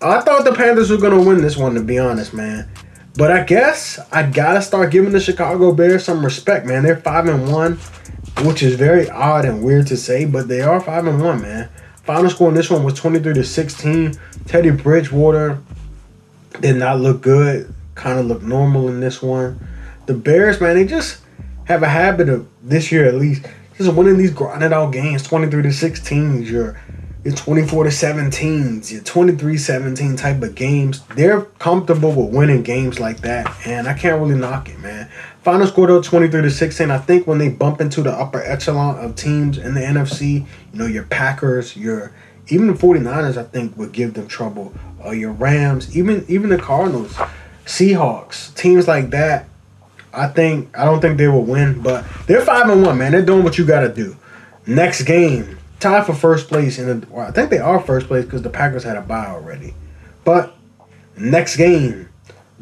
I 0.00 0.20
thought 0.22 0.44
the 0.44 0.54
Panthers 0.54 0.90
were 0.90 0.96
gonna 0.96 1.22
win 1.22 1.40
this 1.40 1.56
one, 1.56 1.74
to 1.74 1.82
be 1.82 2.00
honest, 2.00 2.34
man. 2.34 2.68
But 3.14 3.30
I 3.30 3.44
guess 3.44 4.00
I 4.10 4.24
gotta 4.24 4.60
start 4.60 4.90
giving 4.90 5.12
the 5.12 5.20
Chicago 5.20 5.70
Bears 5.72 6.04
some 6.04 6.24
respect, 6.24 6.66
man. 6.66 6.82
They're 6.82 6.96
five 6.96 7.28
and 7.28 7.52
one 7.52 7.78
which 8.40 8.62
is 8.62 8.74
very 8.74 9.08
odd 9.10 9.44
and 9.44 9.62
weird 9.62 9.86
to 9.88 9.96
say, 9.96 10.24
but 10.24 10.48
they 10.48 10.60
are 10.60 10.80
five 10.80 11.06
and 11.06 11.22
one, 11.22 11.42
man. 11.42 11.68
Final 12.04 12.30
score 12.30 12.48
in 12.48 12.54
this 12.54 12.70
one 12.70 12.82
was 12.82 12.94
twenty 12.94 13.20
three 13.20 13.34
to 13.34 13.44
sixteen. 13.44 14.14
Teddy 14.46 14.70
Bridgewater 14.70 15.58
did 16.60 16.76
not 16.76 17.00
look 17.00 17.20
good. 17.20 17.72
Kind 17.94 18.18
of 18.18 18.26
looked 18.26 18.42
normal 18.42 18.88
in 18.88 19.00
this 19.00 19.22
one. 19.22 19.66
The 20.06 20.14
Bears, 20.14 20.60
man, 20.60 20.76
they 20.76 20.84
just 20.84 21.20
have 21.66 21.82
a 21.82 21.88
habit 21.88 22.28
of 22.28 22.48
this 22.62 22.90
year 22.90 23.06
at 23.06 23.14
least 23.14 23.46
just 23.78 23.94
winning 23.94 24.16
these 24.16 24.32
grinded 24.32 24.72
out 24.72 24.92
games, 24.92 25.22
twenty 25.22 25.48
three 25.48 25.62
to 25.62 25.72
sixteen. 25.72 26.42
You're 26.42 26.80
your 27.24 27.34
24 27.34 27.84
to 27.84 27.90
17s, 27.90 28.90
your 28.90 29.02
23 29.02 29.56
17 29.56 30.16
type 30.16 30.42
of 30.42 30.54
games. 30.56 31.02
They're 31.14 31.42
comfortable 31.42 32.12
with 32.12 32.34
winning 32.34 32.62
games 32.62 32.98
like 32.98 33.20
that, 33.20 33.54
and 33.64 33.86
I 33.86 33.94
can't 33.94 34.20
really 34.20 34.34
knock 34.34 34.68
it, 34.68 34.78
man. 34.80 35.08
Final 35.42 35.66
score 35.66 35.88
though 35.88 36.00
23 36.00 36.42
to 36.42 36.50
16. 36.50 36.90
I 36.90 36.98
think 36.98 37.26
when 37.26 37.38
they 37.38 37.48
bump 37.48 37.80
into 37.80 38.02
the 38.02 38.12
upper 38.12 38.40
echelon 38.42 39.04
of 39.04 39.16
teams 39.16 39.58
in 39.58 39.74
the 39.74 39.80
NFC, 39.80 40.46
you 40.72 40.78
know, 40.78 40.86
your 40.86 41.02
Packers, 41.04 41.76
your 41.76 42.12
even 42.48 42.68
the 42.68 42.74
49ers, 42.74 43.36
I 43.36 43.44
think 43.44 43.76
would 43.76 43.92
give 43.92 44.14
them 44.14 44.28
trouble. 44.28 44.72
Uh, 45.04 45.10
your 45.10 45.32
Rams, 45.32 45.96
even 45.96 46.24
even 46.28 46.48
the 46.48 46.58
Cardinals, 46.58 47.14
Seahawks, 47.64 48.54
teams 48.54 48.86
like 48.86 49.10
that. 49.10 49.48
I 50.12 50.28
think 50.28 50.76
I 50.78 50.84
don't 50.84 51.00
think 51.00 51.18
they 51.18 51.28
will 51.28 51.42
win, 51.42 51.82
but 51.82 52.04
they're 52.26 52.44
five 52.44 52.68
and 52.68 52.84
one, 52.84 52.98
man. 52.98 53.10
They're 53.12 53.24
doing 53.24 53.42
what 53.42 53.58
you 53.58 53.66
got 53.66 53.80
to 53.80 53.88
do. 53.88 54.16
Next 54.64 55.02
game, 55.02 55.58
tied 55.80 56.06
for 56.06 56.14
first 56.14 56.46
place 56.46 56.78
in 56.78 57.00
the. 57.00 57.06
Well, 57.08 57.26
I 57.26 57.32
think 57.32 57.50
they 57.50 57.58
are 57.58 57.80
first 57.80 58.06
place 58.06 58.24
because 58.24 58.42
the 58.42 58.50
Packers 58.50 58.84
had 58.84 58.96
a 58.96 59.00
bye 59.00 59.26
already. 59.26 59.74
But 60.24 60.54
next 61.16 61.56
game, 61.56 62.08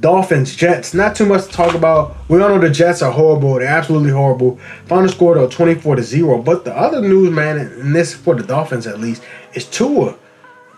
Dolphins 0.00 0.56
Jets. 0.56 0.94
Not 0.94 1.14
too 1.14 1.26
much 1.26 1.46
to 1.46 1.50
talk 1.50 1.74
about. 1.74 2.16
We 2.28 2.40
all 2.40 2.48
know 2.48 2.58
the 2.58 2.70
Jets 2.70 3.02
are 3.02 3.12
horrible. 3.12 3.54
They're 3.54 3.68
absolutely 3.68 4.10
horrible. 4.10 4.58
Final 4.86 5.08
score 5.08 5.34
though 5.34 5.48
twenty 5.48 5.74
four 5.74 5.96
to 5.96 6.02
zero. 6.02 6.40
But 6.40 6.64
the 6.64 6.76
other 6.76 7.00
news, 7.00 7.30
man, 7.30 7.58
and 7.58 7.94
this 7.94 8.14
for 8.14 8.34
the 8.34 8.42
Dolphins 8.42 8.86
at 8.86 9.00
least, 9.00 9.22
is 9.54 9.66
Tua. 9.66 10.16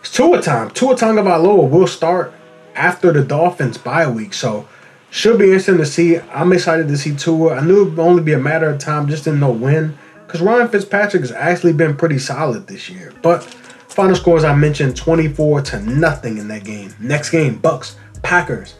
It's 0.01 0.13
Tua 0.13 0.43
time. 0.43 0.71
Tua 0.71 0.97
Tagovailoa 0.97 1.71
will 1.71 1.87
start 1.87 2.35
after 2.75 3.13
the 3.13 3.23
Dolphins 3.23 3.79
bye 3.79 4.09
week. 4.09 4.35
So 4.35 4.69
should 5.11 5.39
be 5.39 5.45
interesting 5.47 5.77
to 5.79 5.87
see. 5.87 6.19
I'm 6.19 6.53
excited 6.53 6.89
to 6.89 6.97
see 6.97 7.15
Tua. 7.15 7.57
I 7.57 7.61
knew 7.65 7.83
it 7.83 7.91
would 7.91 7.99
only 7.99 8.23
be 8.23 8.33
a 8.33 8.39
matter 8.39 8.69
of 8.69 8.79
time, 8.79 9.09
just 9.09 9.25
didn't 9.25 9.41
know 9.41 9.53
when. 9.53 9.97
Because 10.27 10.41
Ryan 10.41 10.69
Fitzpatrick 10.69 11.21
has 11.21 11.31
actually 11.33 11.75
been 11.75 11.95
pretty 11.95 12.19
solid 12.19 12.67
this 12.67 12.89
year. 12.89 13.13
But 13.21 13.45
final 13.45 14.17
scores 14.17 14.45
I 14.45 14.55
mentioned 14.55 14.97
24 14.97 15.61
to 15.63 15.81
nothing 15.81 16.39
in 16.39 16.49
that 16.49 16.65
game. 16.65 16.95
Next 16.99 17.29
game, 17.29 17.59
Bucks, 17.59 17.97
Packers. 18.23 18.77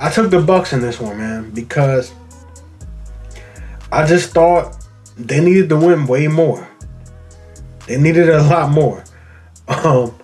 I 0.00 0.10
took 0.10 0.30
the 0.30 0.40
Bucks 0.40 0.72
in 0.72 0.80
this 0.80 1.00
one, 1.00 1.18
man, 1.18 1.50
because 1.50 2.12
I 3.90 4.06
just 4.06 4.30
thought 4.32 4.84
they 5.16 5.40
needed 5.40 5.68
to 5.70 5.76
win 5.76 6.06
way 6.06 6.28
more. 6.28 6.68
They 7.86 7.98
needed 7.98 8.28
a 8.28 8.42
lot 8.42 8.70
more. 8.70 9.04
Um, 9.66 10.14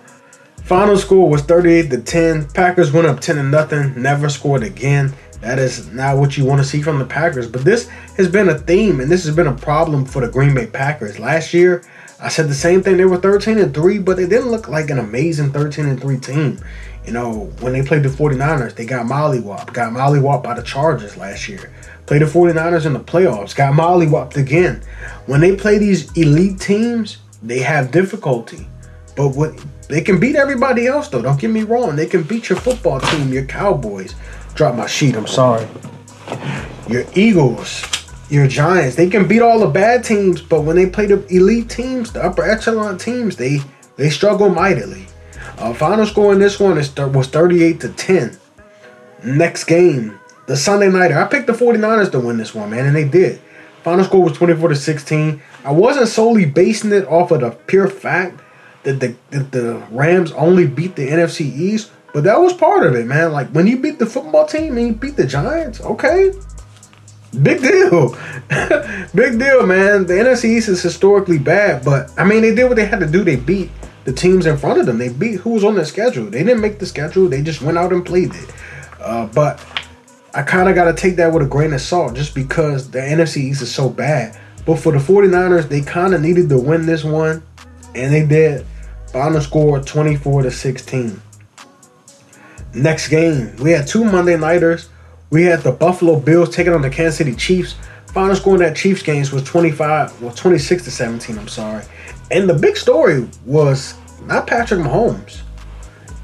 final 0.63 0.97
score 0.97 1.29
was 1.29 1.41
38 1.41 1.89
to 1.89 2.01
10. 2.01 2.49
Packers 2.49 2.91
went 2.91 3.07
up 3.07 3.19
10 3.19 3.35
to 3.35 3.43
nothing, 3.43 4.01
never 4.01 4.29
scored 4.29 4.63
again. 4.63 5.13
That 5.41 5.59
is 5.59 5.91
not 5.91 6.17
what 6.17 6.37
you 6.37 6.45
want 6.45 6.61
to 6.61 6.67
see 6.67 6.81
from 6.81 6.97
the 6.97 7.05
Packers. 7.05 7.47
But 7.47 7.63
this 7.63 7.87
has 8.17 8.27
been 8.27 8.49
a 8.49 8.57
theme, 8.57 8.99
and 8.99 9.11
this 9.11 9.25
has 9.25 9.35
been 9.35 9.47
a 9.47 9.53
problem 9.53 10.05
for 10.05 10.25
the 10.25 10.31
Green 10.31 10.55
Bay 10.55 10.67
Packers. 10.67 11.19
Last 11.19 11.53
year, 11.53 11.83
I 12.19 12.29
said 12.29 12.47
the 12.47 12.55
same 12.55 12.81
thing. 12.81 12.97
They 12.97 13.05
were 13.05 13.17
13 13.17 13.59
and 13.59 13.73
3, 13.73 13.99
but 13.99 14.17
they 14.17 14.27
didn't 14.27 14.49
look 14.49 14.67
like 14.67 14.89
an 14.89 14.99
amazing 14.99 15.51
13 15.51 15.85
and 15.85 16.01
3 16.01 16.17
team. 16.17 16.59
You 17.05 17.13
know, 17.13 17.51
when 17.59 17.73
they 17.73 17.83
played 17.83 18.03
the 18.03 18.09
49ers, 18.09 18.75
they 18.75 18.85
got 18.85 19.05
mollywopped. 19.05 19.73
Got 19.73 19.93
mollywopped 19.93 20.43
by 20.43 20.55
the 20.55 20.63
Chargers 20.63 21.17
last 21.17 21.47
year. 21.47 21.71
Played 22.07 22.23
the 22.23 22.25
49ers 22.25 22.85
in 22.85 22.93
the 22.93 22.99
playoffs. 22.99 23.55
Got 23.55 23.73
mollywopped 23.73 24.37
again. 24.37 24.81
When 25.25 25.41
they 25.41 25.55
play 25.55 25.77
these 25.77 26.11
elite 26.17 26.59
teams, 26.59 27.17
they 27.43 27.59
have 27.59 27.91
difficulty. 27.91 28.67
But 29.15 29.29
what 29.29 29.53
they 29.87 30.01
can 30.01 30.19
beat 30.19 30.35
everybody 30.35 30.87
else 30.87 31.09
though. 31.09 31.21
Don't 31.21 31.39
get 31.39 31.51
me 31.51 31.63
wrong. 31.63 31.95
They 31.95 32.07
can 32.07 32.23
beat 32.23 32.49
your 32.49 32.59
football 32.59 32.99
team, 32.99 33.31
your 33.31 33.45
Cowboys. 33.45 34.15
Drop 34.55 34.75
my 34.75 34.87
sheet, 34.87 35.15
I'm 35.15 35.27
sorry. 35.27 35.67
Your 36.87 37.05
Eagles, 37.13 37.83
your 38.29 38.47
Giants, 38.47 38.95
they 38.95 39.09
can 39.09 39.27
beat 39.27 39.41
all 39.41 39.59
the 39.59 39.67
bad 39.67 40.03
teams, 40.03 40.41
but 40.41 40.61
when 40.61 40.75
they 40.75 40.87
play 40.89 41.05
the 41.05 41.25
elite 41.27 41.69
teams, 41.69 42.11
the 42.11 42.23
upper 42.23 42.43
echelon 42.43 42.97
teams, 42.97 43.35
they 43.35 43.59
they 43.95 44.09
struggle 44.09 44.49
mightily. 44.49 45.07
Uh, 45.57 45.73
final 45.73 46.05
score 46.05 46.33
in 46.33 46.39
this 46.39 46.59
one 46.59 46.77
is 46.77 46.89
th- 46.89 47.09
was 47.09 47.27
38 47.27 47.79
to 47.81 47.89
10. 47.89 48.37
Next 49.23 49.63
game, 49.63 50.19
the 50.47 50.57
Sunday 50.57 50.89
nighter. 50.89 51.17
I 51.17 51.25
picked 51.25 51.47
the 51.47 51.53
49ers 51.53 52.11
to 52.11 52.19
win 52.19 52.37
this 52.37 52.53
one, 52.53 52.69
man, 52.69 52.85
and 52.85 52.95
they 52.95 53.07
did. 53.07 53.39
Final 53.83 54.03
score 54.03 54.23
was 54.23 54.33
24 54.33 54.69
to 54.69 54.75
16. 54.75 55.41
I 55.63 55.71
wasn't 55.71 56.07
solely 56.07 56.45
basing 56.45 56.91
it 56.91 57.07
off 57.07 57.31
of 57.31 57.41
the 57.41 57.51
pure 57.51 57.87
fact 57.87 58.41
that 58.83 58.99
the, 58.99 59.15
that 59.31 59.51
the 59.51 59.81
Rams 59.91 60.31
only 60.33 60.67
beat 60.67 60.95
the 60.95 61.07
NFC 61.07 61.41
East, 61.41 61.91
but 62.13 62.23
that 62.23 62.39
was 62.39 62.53
part 62.53 62.85
of 62.85 62.95
it, 62.95 63.05
man. 63.05 63.31
Like 63.31 63.49
when 63.49 63.67
you 63.67 63.77
beat 63.77 63.99
the 63.99 64.05
football 64.05 64.45
team 64.45 64.77
and 64.77 64.87
you 64.87 64.93
beat 64.93 65.15
the 65.15 65.25
Giants, 65.25 65.81
okay. 65.81 66.33
Big 67.41 67.61
deal. 67.61 68.09
Big 69.15 69.39
deal, 69.39 69.65
man. 69.65 70.05
The 70.05 70.13
NFC 70.13 70.45
East 70.45 70.69
is 70.69 70.81
historically 70.81 71.37
bad, 71.37 71.83
but 71.83 72.11
I 72.17 72.23
mean, 72.23 72.41
they 72.41 72.55
did 72.55 72.65
what 72.65 72.75
they 72.75 72.85
had 72.85 72.99
to 72.99 73.07
do. 73.07 73.23
They 73.23 73.35
beat 73.35 73.71
the 74.05 74.13
teams 74.13 74.45
in 74.45 74.57
front 74.57 74.79
of 74.79 74.85
them. 74.85 74.97
They 74.97 75.09
beat 75.09 75.39
who 75.41 75.51
was 75.51 75.63
on 75.63 75.75
their 75.75 75.85
schedule. 75.85 76.25
They 76.25 76.43
didn't 76.43 76.61
make 76.61 76.79
the 76.79 76.85
schedule. 76.85 77.27
They 77.27 77.41
just 77.41 77.61
went 77.61 77.77
out 77.77 77.91
and 77.91 78.05
played 78.05 78.33
it. 78.33 78.53
Uh, 78.99 79.25
but 79.27 79.63
I 80.33 80.43
kind 80.43 80.69
of 80.69 80.75
got 80.75 80.85
to 80.85 80.93
take 80.93 81.17
that 81.17 81.33
with 81.33 81.43
a 81.43 81.47
grain 81.47 81.73
of 81.73 81.81
salt 81.81 82.15
just 82.15 82.33
because 82.33 82.89
the 82.89 82.99
NFC 82.99 83.37
East 83.37 83.61
is 83.61 83.73
so 83.73 83.89
bad. 83.89 84.39
But 84.65 84.77
for 84.77 84.91
the 84.91 84.99
49ers, 84.99 85.69
they 85.69 85.81
kind 85.81 86.13
of 86.13 86.21
needed 86.21 86.49
to 86.49 86.57
win 86.57 86.85
this 86.85 87.03
one, 87.03 87.43
and 87.93 88.13
they 88.13 88.25
did. 88.25 88.65
Final 89.07 89.41
score 89.41 89.79
24 89.79 90.43
to 90.43 90.51
16. 90.51 91.21
Next 92.73 93.07
game, 93.07 93.55
we 93.57 93.71
had 93.71 93.87
two 93.87 94.03
Monday 94.03 94.37
nighters. 94.37 94.89
We 95.29 95.43
had 95.43 95.61
the 95.61 95.71
Buffalo 95.71 96.19
Bills 96.19 96.53
taking 96.53 96.73
on 96.73 96.81
the 96.81 96.89
Kansas 96.89 97.17
City 97.17 97.33
Chiefs. 97.35 97.75
Final 98.07 98.35
score 98.35 98.55
in 98.55 98.61
that 98.61 98.75
Chiefs 98.75 99.01
games 99.01 99.31
was 99.31 99.43
25, 99.43 100.21
well 100.21 100.33
26 100.33 100.83
to 100.83 100.91
17, 100.91 101.37
I'm 101.37 101.47
sorry. 101.47 101.83
And 102.31 102.49
the 102.49 102.53
big 102.53 102.77
story 102.77 103.27
was 103.45 103.93
not 104.23 104.47
Patrick 104.47 104.79
Mahomes. 104.79 105.41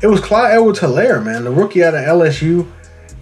It 0.02 0.08
was 0.08 0.20
Clyde 0.20 0.56
Edwards 0.56 0.80
Helaire, 0.80 1.24
man. 1.24 1.44
The 1.44 1.52
rookie 1.52 1.84
out 1.84 1.94
of 1.94 2.02
LSU 2.02 2.68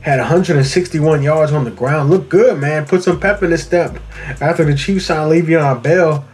had 0.01 0.19
161 0.19 1.21
yards 1.21 1.51
on 1.51 1.65
the 1.65 1.71
ground. 1.71 2.09
Looked 2.09 2.29
good, 2.29 2.57
man. 2.57 2.85
Put 2.85 3.03
some 3.03 3.19
pep 3.19 3.43
in 3.43 3.51
his 3.51 3.63
step. 3.63 3.99
After 4.39 4.63
the 4.63 4.75
Chiefs 4.75 5.07
signed 5.07 5.29
Le'Veon 5.29 5.83
Bell, 5.83 6.25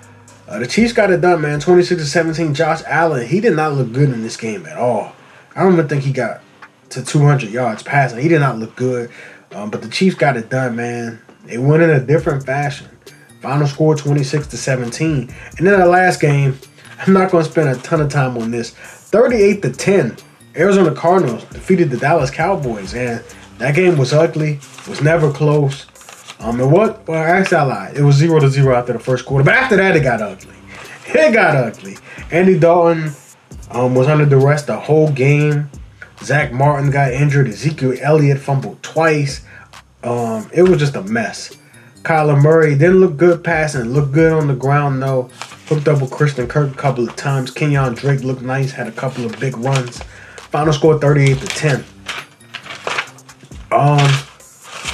uh, 0.47 0.59
the 0.59 0.67
Chiefs 0.67 0.93
got 0.93 1.09
it 1.09 1.21
done, 1.21 1.41
man. 1.41 1.59
26 1.59 1.99
to 2.01 2.07
17. 2.07 2.53
Josh 2.53 2.83
Allen, 2.85 3.27
he 3.27 3.41
did 3.41 3.55
not 3.55 3.73
look 3.73 3.91
good 3.91 4.09
in 4.09 4.21
this 4.21 4.37
game 4.37 4.67
at 4.67 4.77
all. 4.77 5.13
I 5.55 5.63
don't 5.63 5.73
even 5.73 5.87
think 5.87 6.03
he 6.03 6.13
got 6.13 6.41
to 6.89 7.03
200 7.03 7.49
yards 7.49 7.81
passing. 7.81 8.19
He 8.19 8.27
did 8.27 8.39
not 8.39 8.59
look 8.59 8.75
good. 8.75 9.09
Um, 9.51 9.71
but 9.71 9.81
the 9.81 9.89
Chiefs 9.89 10.15
got 10.15 10.37
it 10.37 10.49
done, 10.49 10.75
man. 10.75 11.21
They 11.45 11.57
went 11.57 11.81
in 11.81 11.89
a 11.89 11.99
different 11.99 12.45
fashion. 12.45 12.87
Final 13.45 13.67
score 13.67 13.95
26 13.95 14.47
to 14.47 14.57
17. 14.57 15.31
And 15.59 15.67
then 15.67 15.79
the 15.79 15.85
last 15.85 16.19
game, 16.19 16.57
I'm 16.97 17.13
not 17.13 17.29
going 17.29 17.43
to 17.43 17.51
spend 17.51 17.69
a 17.69 17.75
ton 17.75 18.01
of 18.01 18.09
time 18.09 18.39
on 18.39 18.49
this. 18.49 18.71
38 18.71 19.61
to 19.61 19.71
10. 19.71 20.17
Arizona 20.55 20.91
Cardinals 20.95 21.43
defeated 21.43 21.91
the 21.91 21.97
Dallas 21.97 22.31
Cowboys, 22.31 22.95
and 22.95 23.23
that 23.59 23.75
game 23.75 23.99
was 23.99 24.13
ugly. 24.13 24.59
Was 24.89 25.03
never 25.03 25.31
close. 25.31 25.85
Um, 26.39 26.59
and 26.59 26.71
what? 26.71 27.07
Well, 27.07 27.21
actually, 27.21 27.57
I 27.57 27.63
lied. 27.65 27.97
It 27.97 28.01
was 28.01 28.15
zero 28.15 28.39
to 28.39 28.49
zero 28.49 28.75
after 28.75 28.93
the 28.93 28.99
first 28.99 29.27
quarter, 29.27 29.43
but 29.43 29.53
after 29.53 29.75
that, 29.75 29.95
it 29.95 30.01
got 30.01 30.23
ugly. 30.23 30.55
It 31.05 31.31
got 31.31 31.55
ugly. 31.55 31.97
Andy 32.31 32.57
Dalton 32.57 33.11
um, 33.69 33.93
was 33.93 34.07
under 34.07 34.25
duress 34.25 34.63
the 34.63 34.79
whole 34.79 35.11
game. 35.11 35.69
Zack 36.23 36.51
Martin 36.51 36.89
got 36.89 37.13
injured. 37.13 37.47
Ezekiel 37.47 37.93
Elliott 38.01 38.39
fumbled 38.39 38.81
twice. 38.81 39.45
Um, 40.03 40.49
it 40.51 40.63
was 40.63 40.79
just 40.79 40.95
a 40.95 41.03
mess. 41.03 41.55
Kyler 42.05 42.39
Murray 42.39 42.75
didn't 42.75 42.99
look 42.99 43.17
good 43.17 43.43
passing, 43.43 43.85
looked 43.85 44.11
good 44.11 44.31
on 44.31 44.47
the 44.47 44.53
ground 44.53 45.01
though. 45.01 45.23
Hooked 45.67 45.87
up 45.87 46.01
with 46.01 46.11
Christian 46.11 46.47
Kirk 46.47 46.71
a 46.71 46.75
couple 46.75 47.09
of 47.09 47.15
times. 47.15 47.49
Kenyan 47.49 47.95
Drake 47.95 48.21
looked 48.21 48.43
nice, 48.43 48.71
had 48.71 48.87
a 48.87 48.91
couple 48.91 49.25
of 49.25 49.39
big 49.39 49.57
runs. 49.57 49.97
Final 50.51 50.71
score 50.71 50.99
38 50.99 51.39
to 51.39 51.47
10. 51.47 51.85
Um, 53.71 53.97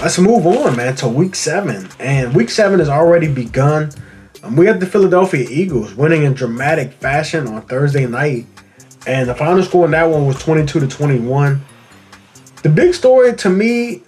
let's 0.02 0.18
move 0.18 0.48
on, 0.48 0.78
man, 0.78 0.96
to 0.96 1.10
week 1.10 1.36
seven. 1.36 1.90
And 2.00 2.34
week 2.34 2.50
seven 2.50 2.80
has 2.80 2.88
already 2.88 3.28
begun. 3.28 3.92
Um, 4.42 4.56
we 4.56 4.66
have 4.68 4.80
the 4.80 4.86
Philadelphia 4.86 5.46
Eagles 5.50 5.94
winning 5.94 6.24
in 6.24 6.34
dramatic 6.34 6.94
fashion 6.94 7.46
on 7.50 7.62
Thursday 7.64 8.08
night. 8.08 8.46
And 9.06 9.28
the 9.28 9.36
final 9.36 9.62
score 9.64 9.84
in 9.84 9.92
that 9.92 10.10
one 10.10 10.26
was 10.26 10.42
22 10.42 10.80
to 10.80 10.88
21. 10.88 11.62
The 12.64 12.70
big 12.70 12.94
story 12.94 13.36
to 13.36 13.50
me 13.50 14.04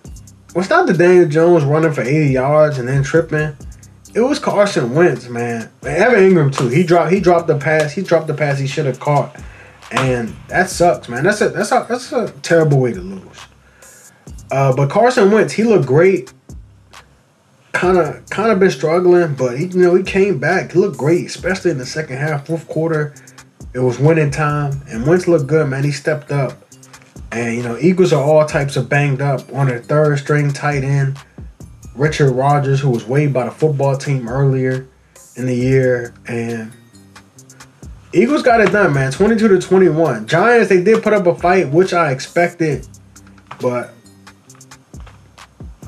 was 0.54 0.70
not 0.70 0.88
the 0.88 0.94
Daniel 0.94 1.28
Jones 1.28 1.64
running 1.64 1.94
for 1.94 2.02
80 2.02 2.32
yards 2.32 2.78
and 2.78 2.88
then 2.88 3.04
tripping. 3.04 3.56
It 4.14 4.22
was 4.22 4.38
Carson 4.38 4.94
Wentz, 4.94 5.28
man. 5.28 5.72
And 5.82 5.98
Evan 5.98 6.20
Engram 6.20 6.56
too. 6.56 6.68
He 6.68 6.84
dropped 6.84 7.12
he 7.12 7.20
dropped 7.20 7.48
the 7.48 7.58
pass. 7.58 7.94
He 7.94 8.04
dropped 8.04 8.28
the 8.28 8.34
pass 8.34 8.60
he 8.60 8.68
should 8.68 8.86
have 8.86 9.00
caught. 9.00 9.36
And 9.92 10.36
that 10.50 10.70
sucks, 10.70 11.10
man. 11.10 11.24
That's 11.24 11.42
a 11.42 11.50
that's 11.50 11.72
a 11.72 11.86
that's 11.90 12.12
a 12.12 12.32
terrible 12.44 12.80
way 12.80 12.94
to 12.94 13.02
lose. 13.02 13.48
Uh, 14.52 14.76
but 14.76 14.90
Carson 14.90 15.32
Wentz, 15.32 15.54
he 15.54 15.64
looked 15.64 15.88
great. 15.88 16.32
Kind 17.72 17.98
of 17.98 18.30
kind 18.30 18.52
of 18.52 18.60
been 18.60 18.70
struggling, 18.70 19.34
but 19.34 19.58
he 19.58 19.66
you 19.66 19.80
know 19.80 19.96
he 19.96 20.04
came 20.04 20.38
back. 20.38 20.74
He 20.74 20.80
looked 20.80 20.98
great, 20.98 21.26
especially 21.26 21.72
in 21.72 21.80
the 21.80 21.86
second 21.86 22.18
half, 22.18 22.46
fourth 22.46 22.68
quarter. 22.68 23.16
It 23.74 23.80
was 23.80 23.98
winning 23.98 24.30
time, 24.30 24.84
and 24.88 25.08
Wentz 25.08 25.28
looked 25.28 25.48
good, 25.48 25.68
man. 25.68 25.84
He 25.84 25.92
stepped 25.92 26.32
up. 26.32 26.63
And 27.34 27.56
you 27.56 27.64
know, 27.64 27.78
Eagles 27.80 28.14
are 28.14 28.22
all 28.22 28.46
types 28.46 28.78
of 28.78 28.88
banged 28.88 29.20
up 29.20 29.42
on 29.54 29.68
their 29.68 29.80
third 29.80 30.20
string 30.20 30.54
tight 30.54 30.84
end, 30.84 31.18
Richard 31.96 32.32
Rodgers, 32.32 32.80
who 32.80 32.92
was 32.92 33.06
waived 33.06 33.34
by 33.34 33.46
the 33.46 33.52
football 33.52 33.98
team 33.98 34.30
earlier 34.30 34.88
in 35.36 35.48
the 35.48 35.56
year, 35.56 36.14
and 36.28 36.72
Eagles 38.14 38.44
got 38.44 38.62
it 38.62 38.72
done, 38.72 38.94
man. 38.94 39.12
22 39.12 39.48
to 39.48 39.60
21. 39.60 40.28
Giants, 40.28 40.70
they 40.70 40.84
did 40.84 41.02
put 41.02 41.14
up 41.14 41.26
a 41.26 41.34
fight, 41.34 41.70
which 41.70 41.92
I 41.92 42.12
expected, 42.12 42.88
but 43.60 43.96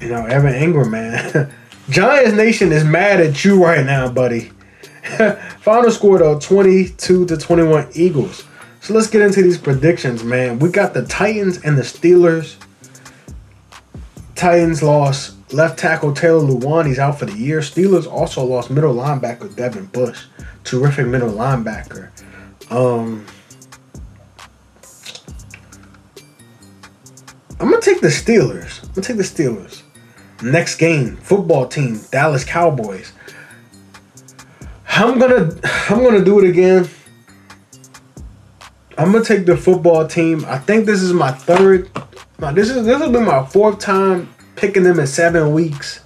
you 0.01 0.09
know, 0.09 0.25
Evan 0.25 0.53
Engram, 0.53 0.89
man. 0.89 1.53
Giants 1.89 2.35
Nation 2.35 2.71
is 2.71 2.83
mad 2.83 3.21
at 3.21 3.45
you 3.45 3.63
right 3.63 3.85
now, 3.85 4.09
buddy. 4.09 4.51
Final 5.59 5.91
score 5.91 6.17
though, 6.17 6.39
22 6.39 7.27
to 7.27 7.37
21 7.37 7.89
Eagles. 7.93 8.43
So 8.85 8.93
let's 8.93 9.07
get 9.07 9.23
into 9.23 9.41
these 9.41 9.57
predictions, 9.57 10.23
man. 10.23 10.59
We 10.59 10.69
got 10.69 10.93
the 10.93 11.03
Titans 11.07 11.57
and 11.63 11.75
the 11.75 11.81
Steelers. 11.81 12.55
Titans 14.35 14.83
lost 14.83 15.33
left 15.51 15.79
tackle 15.79 16.13
Taylor 16.13 16.47
Lewan. 16.47 16.85
He's 16.85 16.99
out 16.99 17.17
for 17.17 17.25
the 17.25 17.35
year. 17.35 17.61
Steelers 17.61 18.05
also 18.05 18.45
lost 18.45 18.69
middle 18.69 18.93
linebacker 18.93 19.55
Devin 19.55 19.87
Bush. 19.87 20.25
Terrific 20.63 21.07
middle 21.07 21.31
linebacker. 21.31 22.11
Um, 22.69 23.25
I'm 27.59 27.71
gonna 27.71 27.81
take 27.81 28.01
the 28.01 28.09
Steelers. 28.09 28.83
I'm 28.83 28.89
gonna 28.89 29.01
take 29.01 29.17
the 29.17 29.23
Steelers. 29.23 29.81
Next 30.43 30.75
game, 30.75 31.17
football 31.17 31.67
team, 31.67 32.01
Dallas 32.11 32.43
Cowboys. 32.43 33.13
I'm 34.89 35.17
gonna 35.17 35.57
I'm 35.89 36.03
gonna 36.03 36.23
do 36.23 36.37
it 36.37 36.47
again. 36.47 36.87
I'm 38.97 39.11
gonna 39.11 39.23
take 39.23 39.45
the 39.45 39.57
football 39.57 40.07
team. 40.07 40.45
I 40.45 40.57
think 40.57 40.85
this 40.85 41.01
is 41.01 41.11
my 41.11 41.31
third. 41.31 41.89
No, 42.39 42.53
this 42.53 42.69
is 42.69 42.85
this 42.85 42.99
will 42.99 43.11
be 43.11 43.19
my 43.19 43.45
fourth 43.45 43.79
time 43.79 44.33
picking 44.55 44.83
them 44.83 44.99
in 44.99 45.07
seven 45.07 45.53
weeks. 45.53 46.01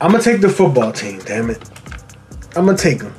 I'm 0.00 0.10
gonna 0.10 0.22
take 0.22 0.40
the 0.40 0.48
football 0.48 0.92
team. 0.92 1.20
Damn 1.20 1.50
it, 1.50 1.62
I'm 2.56 2.66
gonna 2.66 2.76
take 2.76 2.98
them. 2.98 3.14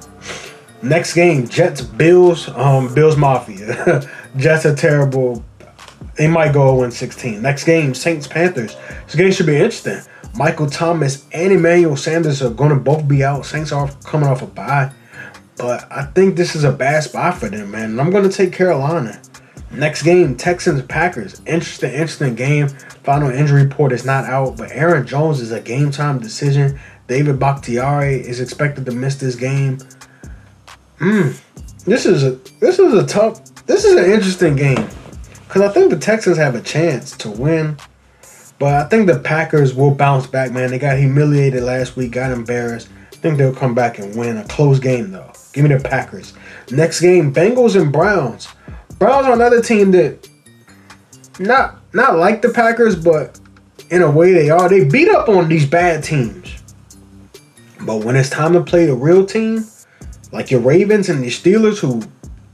Next 0.82 1.14
game, 1.14 1.48
Jets 1.48 1.82
Bills. 1.82 2.50
Um, 2.50 2.94
Bills 2.94 3.18
Mafia. 3.18 4.08
Jets 4.38 4.66
are 4.66 4.76
terrible. 4.76 5.44
They 6.18 6.28
might 6.28 6.54
go 6.54 6.78
0 6.78 6.90
16. 6.90 7.42
Next 7.42 7.64
game, 7.64 7.94
Saints 7.94 8.28
Panthers. 8.28 8.76
This 9.06 9.16
game 9.16 9.32
should 9.32 9.48
be 9.48 9.56
interesting. 9.56 10.00
Michael 10.36 10.70
Thomas 10.70 11.26
and 11.32 11.54
Emmanuel 11.54 11.96
Sanders 11.96 12.42
are 12.42 12.54
to 12.54 12.76
both 12.76 13.08
be 13.08 13.24
out. 13.24 13.46
Saints 13.46 13.72
are 13.72 13.90
coming 14.04 14.28
off 14.28 14.42
a 14.42 14.48
bye. 14.48 14.92
But 15.58 15.90
I 15.92 16.06
think 16.06 16.36
this 16.36 16.56
is 16.56 16.64
a 16.64 16.72
bad 16.72 17.04
spot 17.04 17.38
for 17.38 17.50
them, 17.50 17.72
man. 17.72 17.92
And 17.92 18.02
I'm 18.02 18.12
going 18.12 18.30
to 18.30 18.36
take 18.36 18.54
Carolina. 18.54 19.22
Next 19.72 20.04
game, 20.04 20.36
Texans 20.36 20.82
Packers. 20.84 21.42
Interesting, 21.46 21.92
interesting 21.92 22.36
game. 22.36 22.70
Final 23.04 23.30
injury 23.30 23.64
report 23.64 23.92
is 23.92 24.06
not 24.06 24.26
out, 24.26 24.58
but 24.58 24.72
Aaron 24.72 25.06
Jones 25.06 25.42
is 25.42 25.52
a 25.52 25.60
game 25.60 25.92
time 25.92 26.20
decision. 26.20 26.80
David 27.08 27.40
Bakhtiari 27.40 28.16
is 28.16 28.40
expected 28.40 28.86
to 28.86 28.92
miss 28.92 29.16
this 29.16 29.36
game. 29.36 29.80
Hmm. 31.00 31.32
This 31.86 32.06
is 32.06 32.24
a 32.24 32.32
this 32.60 32.80
is 32.80 32.94
a 32.94 33.06
tough. 33.06 33.44
This 33.66 33.86
is 33.86 33.96
an 33.96 34.12
interesting 34.12 34.56
game 34.56 34.88
because 35.48 35.62
I 35.62 35.70
think 35.70 35.92
the 35.92 36.00
Texans 36.00 36.38
have 36.38 36.56
a 36.56 36.62
chance 36.62 37.16
to 37.18 37.30
win, 37.30 37.78
but 38.58 38.74
I 38.74 38.88
think 38.88 39.08
the 39.08 39.20
Packers 39.20 39.74
will 39.74 39.92
bounce 39.92 40.26
back. 40.26 40.52
Man, 40.52 40.72
they 40.72 40.80
got 40.80 40.98
humiliated 40.98 41.64
last 41.64 41.96
week, 41.96 42.14
got 42.14 42.32
embarrassed. 42.32 42.90
I 43.14 43.16
think 43.18 43.38
they'll 43.38 43.54
come 43.54 43.76
back 43.76 44.00
and 44.00 44.16
win 44.16 44.38
a 44.38 44.46
close 44.46 44.80
game 44.80 45.12
though. 45.12 45.32
Give 45.56 45.64
me 45.64 45.74
the 45.74 45.82
Packers. 45.82 46.34
Next 46.70 47.00
game, 47.00 47.34
Bengals 47.34 47.80
and 47.82 47.90
Browns. 47.90 48.50
Browns 49.00 49.26
are 49.26 49.32
another 49.32 49.62
team 49.62 49.92
that 49.92 50.28
not 51.40 51.80
not 51.94 52.18
like 52.18 52.42
the 52.42 52.50
Packers, 52.50 52.94
but 52.94 53.40
in 53.90 54.02
a 54.02 54.12
way 54.12 54.34
they 54.34 54.50
are. 54.50 54.68
They 54.68 54.84
beat 54.84 55.08
up 55.08 55.30
on 55.30 55.48
these 55.48 55.66
bad 55.66 56.04
teams. 56.04 56.62
But 57.80 58.04
when 58.04 58.18
it's 58.18 58.30
time 58.30 58.52
to 58.52 58.62
play 58.62 58.86
the 58.86 58.96
real 58.96 59.26
team, 59.26 59.66
like 60.34 60.52
your 60.52 60.60
Ravens 60.60 61.08
and 61.08 61.24
the 61.24 61.28
Steelers, 61.28 61.80
who 61.80 62.04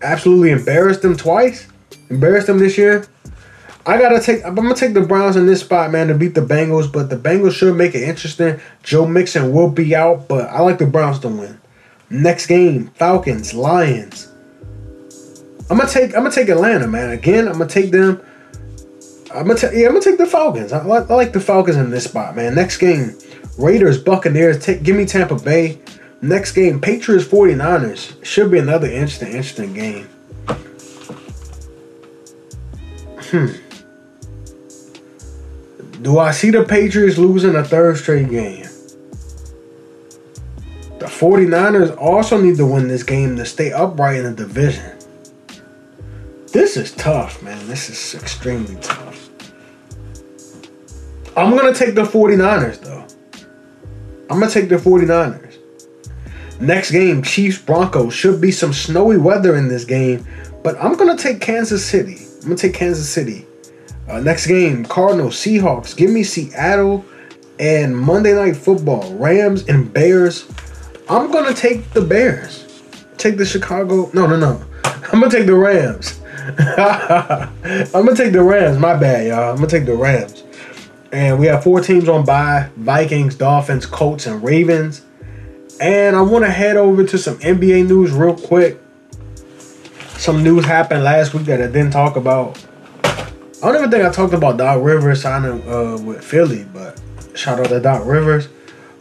absolutely 0.03 0.51
embarrassed 0.51 1.01
them 1.01 1.17
twice, 1.17 1.67
embarrassed 2.11 2.45
them 2.45 2.59
this 2.59 2.77
year. 2.77 3.07
I 3.83 3.97
gotta 3.97 4.21
take. 4.21 4.45
I'm 4.45 4.53
gonna 4.53 4.75
take 4.75 4.93
the 4.93 5.01
Browns 5.01 5.37
in 5.37 5.47
this 5.47 5.61
spot, 5.61 5.89
man, 5.89 6.09
to 6.09 6.13
beat 6.13 6.35
the 6.35 6.41
Bengals. 6.41 6.91
But 6.91 7.09
the 7.09 7.17
Bengals 7.17 7.53
should 7.53 7.75
make 7.75 7.95
it 7.95 8.03
interesting. 8.03 8.59
Joe 8.83 9.07
Mixon 9.07 9.51
will 9.51 9.71
be 9.71 9.95
out, 9.95 10.27
but 10.27 10.51
I 10.51 10.59
like 10.59 10.77
the 10.77 10.85
Browns 10.85 11.17
to 11.21 11.29
win. 11.29 11.59
Next 12.11 12.47
game, 12.47 12.87
Falcons, 12.95 13.53
Lions. 13.53 14.27
I'm 15.69 15.77
gonna 15.77 15.89
take 15.89 16.13
I'm 16.13 16.23
gonna 16.23 16.31
take 16.31 16.49
Atlanta, 16.49 16.85
man. 16.85 17.11
Again, 17.11 17.47
I'm 17.47 17.53
gonna 17.53 17.67
take 17.67 17.91
them. 17.91 18.21
I'm 19.33 19.47
gonna 19.47 19.59
yeah, 19.73 19.87
I'm 19.87 19.93
gonna 19.93 20.01
take 20.01 20.17
the 20.17 20.25
Falcons. 20.25 20.73
I 20.73 20.83
like, 20.83 21.09
I 21.09 21.13
like 21.15 21.31
the 21.31 21.39
Falcons 21.39 21.77
in 21.77 21.89
this 21.89 22.03
spot, 22.03 22.35
man. 22.35 22.53
Next 22.53 22.77
game, 22.79 23.17
Raiders, 23.57 23.97
Buccaneers. 23.97 24.63
Take 24.63 24.83
give 24.83 24.97
me 24.97 25.05
Tampa 25.05 25.35
Bay. 25.35 25.79
Next 26.21 26.51
game, 26.51 26.81
Patriots, 26.81 27.25
49ers. 27.25 28.23
Should 28.25 28.51
be 28.51 28.59
another 28.59 28.87
interesting, 28.87 29.29
interesting 29.29 29.73
game. 29.73 30.09
Hmm. 33.31 33.47
Do 36.01 36.19
I 36.19 36.31
see 36.31 36.49
the 36.49 36.65
Patriots 36.65 37.17
losing 37.17 37.55
a 37.55 37.63
third 37.63 37.97
straight 37.97 38.29
game? 38.29 38.60
49ers 41.21 41.95
also 41.99 42.41
need 42.41 42.57
to 42.57 42.65
win 42.65 42.87
this 42.87 43.03
game 43.03 43.35
to 43.35 43.45
stay 43.45 43.71
upright 43.71 44.15
in 44.15 44.23
the 44.23 44.33
division. 44.33 44.97
This 46.47 46.75
is 46.75 46.93
tough, 46.93 47.43
man. 47.43 47.67
This 47.67 47.91
is 47.91 48.19
extremely 48.19 48.75
tough. 48.77 49.29
I'm 51.37 51.55
going 51.55 51.71
to 51.71 51.77
take 51.77 51.93
the 51.93 52.05
49ers, 52.05 52.81
though. 52.81 53.05
I'm 54.31 54.39
going 54.39 54.49
to 54.49 54.61
take 54.61 54.69
the 54.69 54.77
49ers. 54.77 55.59
Next 56.59 56.89
game, 56.89 57.21
Chiefs 57.21 57.59
Broncos. 57.59 58.15
Should 58.15 58.41
be 58.41 58.49
some 58.49 58.73
snowy 58.73 59.17
weather 59.17 59.55
in 59.55 59.67
this 59.67 59.85
game, 59.85 60.25
but 60.63 60.75
I'm 60.83 60.95
going 60.95 61.15
to 61.15 61.21
take 61.21 61.39
Kansas 61.39 61.85
City. 61.85 62.17
I'm 62.37 62.45
going 62.47 62.57
to 62.57 62.67
take 62.67 62.73
Kansas 62.73 63.07
City. 63.07 63.45
Uh, 64.09 64.21
next 64.21 64.47
game, 64.47 64.85
Cardinals 64.85 65.35
Seahawks. 65.35 65.95
Give 65.95 66.09
me 66.09 66.23
Seattle 66.23 67.05
and 67.59 67.95
Monday 67.95 68.33
Night 68.33 68.57
Football, 68.57 69.13
Rams 69.13 69.69
and 69.69 69.93
Bears. 69.93 70.47
I'm 71.11 71.29
to 71.29 71.53
take 71.53 71.89
the 71.91 71.99
Bears. 71.99 72.65
Take 73.17 73.35
the 73.35 73.45
Chicago. 73.45 74.09
No, 74.13 74.27
no, 74.27 74.37
no. 74.37 74.63
I'm 75.11 75.21
to 75.21 75.29
take 75.29 75.45
the 75.45 75.55
Rams. 75.55 76.21
I'm 76.47 78.05
gonna 78.05 78.15
take 78.15 78.31
the 78.31 78.41
Rams. 78.41 78.79
My 78.79 78.95
bad, 78.95 79.27
y'all. 79.27 79.49
I'm 79.49 79.57
gonna 79.57 79.67
take 79.67 79.85
the 79.85 79.93
Rams. 79.93 80.43
And 81.11 81.37
we 81.37 81.47
have 81.47 81.65
four 81.65 81.81
teams 81.81 82.07
on 82.07 82.23
bye: 82.23 82.69
Vikings, 82.77 83.35
Dolphins, 83.35 83.85
Colts, 83.85 84.25
and 84.25 84.41
Ravens. 84.41 85.01
And 85.81 86.15
I 86.15 86.21
want 86.21 86.45
to 86.45 86.51
head 86.51 86.77
over 86.77 87.03
to 87.03 87.17
some 87.17 87.37
NBA 87.39 87.89
news 87.89 88.13
real 88.13 88.37
quick. 88.37 88.79
Some 90.15 90.43
news 90.43 90.63
happened 90.63 91.03
last 91.03 91.33
week 91.33 91.43
that 91.47 91.61
I 91.61 91.67
didn't 91.67 91.91
talk 91.91 92.15
about. 92.15 92.57
I 93.03 93.31
don't 93.61 93.75
even 93.75 93.91
think 93.91 94.05
I 94.05 94.11
talked 94.11 94.33
about 94.33 94.55
Doc 94.55 94.81
Rivers 94.81 95.21
signing 95.21 95.61
uh, 95.67 95.97
with 95.97 96.23
Philly, 96.23 96.63
but 96.73 97.01
shout 97.35 97.59
out 97.59 97.67
to 97.67 97.81
Doc 97.81 98.05
Rivers. 98.05 98.47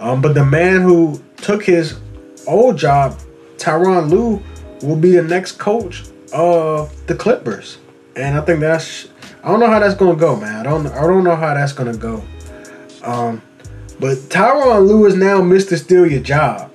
Um, 0.01 0.21
but 0.21 0.35
the 0.35 0.45
man 0.45 0.81
who 0.81 1.23
took 1.51 1.65
his 1.65 1.99
old 2.47 2.79
job, 2.79 3.19
Tyronn 3.57 4.09
Lue, 4.09 4.41
will 4.87 4.95
be 4.95 5.17
the 5.17 5.23
next 5.23 5.59
coach 5.59 6.05
of 6.33 6.95
the 7.09 7.15
Clippers, 7.15 7.79
and 8.15 8.39
I 8.39 8.41
think 8.43 8.61
that's 8.61 9.09
I 9.43 9.49
don't 9.49 9.59
know 9.59 9.67
how 9.67 9.81
that's 9.81 9.97
gonna 9.97 10.15
go, 10.15 10.37
man. 10.37 10.55
I 10.55 10.63
don't 10.63 10.87
I 10.87 11.01
don't 11.01 11.25
know 11.25 11.35
how 11.35 11.53
that's 11.55 11.73
gonna 11.73 11.97
go. 11.97 12.23
Um, 13.03 13.43
but 13.99 14.17
Tyronn 14.29 14.87
Lue 14.87 15.07
is 15.07 15.17
now 15.17 15.41
Mr. 15.41 15.77
Steal 15.77 16.07
Your 16.07 16.23
Job. 16.23 16.71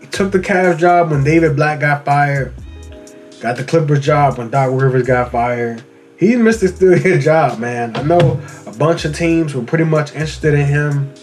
He 0.00 0.06
took 0.06 0.32
the 0.32 0.38
Cavs 0.38 0.78
job 0.78 1.10
when 1.10 1.22
David 1.22 1.54
Blatt 1.54 1.78
got 1.78 2.06
fired. 2.06 2.54
Got 3.40 3.58
the 3.58 3.64
Clippers 3.64 4.00
job 4.00 4.38
when 4.38 4.48
Doc 4.48 4.70
Rivers 4.72 5.06
got 5.06 5.32
fired. 5.32 5.82
He's 6.16 6.36
Mr. 6.36 6.74
Steal 6.74 6.98
Your 6.98 7.18
Job, 7.18 7.58
man. 7.58 7.94
I 7.94 8.02
know 8.02 8.40
a 8.64 8.72
bunch 8.72 9.04
of 9.04 9.14
teams 9.14 9.54
were 9.54 9.64
pretty 9.64 9.84
much 9.84 10.12
interested 10.12 10.54
in 10.54 10.64
him. 10.64 11.14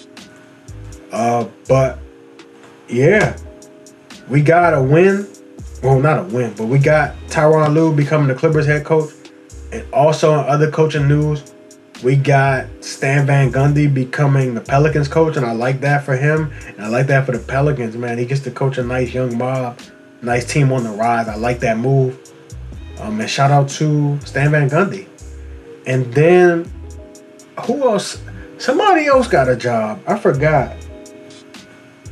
Uh, 1.11 1.47
but 1.67 1.99
yeah, 2.87 3.37
we 4.29 4.41
got 4.41 4.73
a 4.73 4.81
win 4.81 5.27
well, 5.85 5.99
not 5.99 6.17
a 6.17 6.23
win, 6.23 6.51
but 6.57 6.65
we 6.65 6.79
got 6.79 7.15
Tyronn 7.27 7.75
Lue 7.75 7.95
becoming 7.95 8.27
the 8.27 8.33
Clippers 8.33 8.65
head 8.65 8.83
coach. 8.83 9.13
And 9.71 9.85
also 9.93 10.33
in 10.33 10.39
other 10.39 10.71
coaching 10.71 11.07
news, 11.07 11.53
we 12.03 12.15
got 12.15 12.65
Stan 12.83 13.27
Van 13.27 13.51
Gundy 13.51 13.93
becoming 13.93 14.55
the 14.55 14.61
Pelicans 14.61 15.07
coach, 15.07 15.37
and 15.37 15.45
I 15.45 15.51
like 15.51 15.81
that 15.81 16.03
for 16.03 16.17
him. 16.17 16.51
And 16.65 16.81
I 16.81 16.87
like 16.87 17.05
that 17.07 17.27
for 17.27 17.33
the 17.33 17.39
Pelicans, 17.39 17.95
man. 17.95 18.17
He 18.17 18.25
gets 18.25 18.41
to 18.41 18.51
coach 18.51 18.79
a 18.79 18.83
nice 18.83 19.13
young 19.13 19.37
mob, 19.37 19.79
nice 20.23 20.51
team 20.51 20.71
on 20.71 20.83
the 20.83 20.89
rise. 20.89 21.27
I 21.27 21.35
like 21.35 21.59
that 21.59 21.77
move. 21.77 22.17
Um, 22.99 23.21
and 23.21 23.29
shout 23.29 23.51
out 23.51 23.69
to 23.69 24.19
Stan 24.21 24.49
Van 24.49 24.67
Gundy. 24.67 25.07
And 25.85 26.11
then 26.15 26.71
who 27.61 27.87
else? 27.87 28.23
Somebody 28.57 29.05
else 29.05 29.27
got 29.27 29.49
a 29.49 29.55
job. 29.55 30.01
I 30.07 30.17
forgot. 30.17 30.75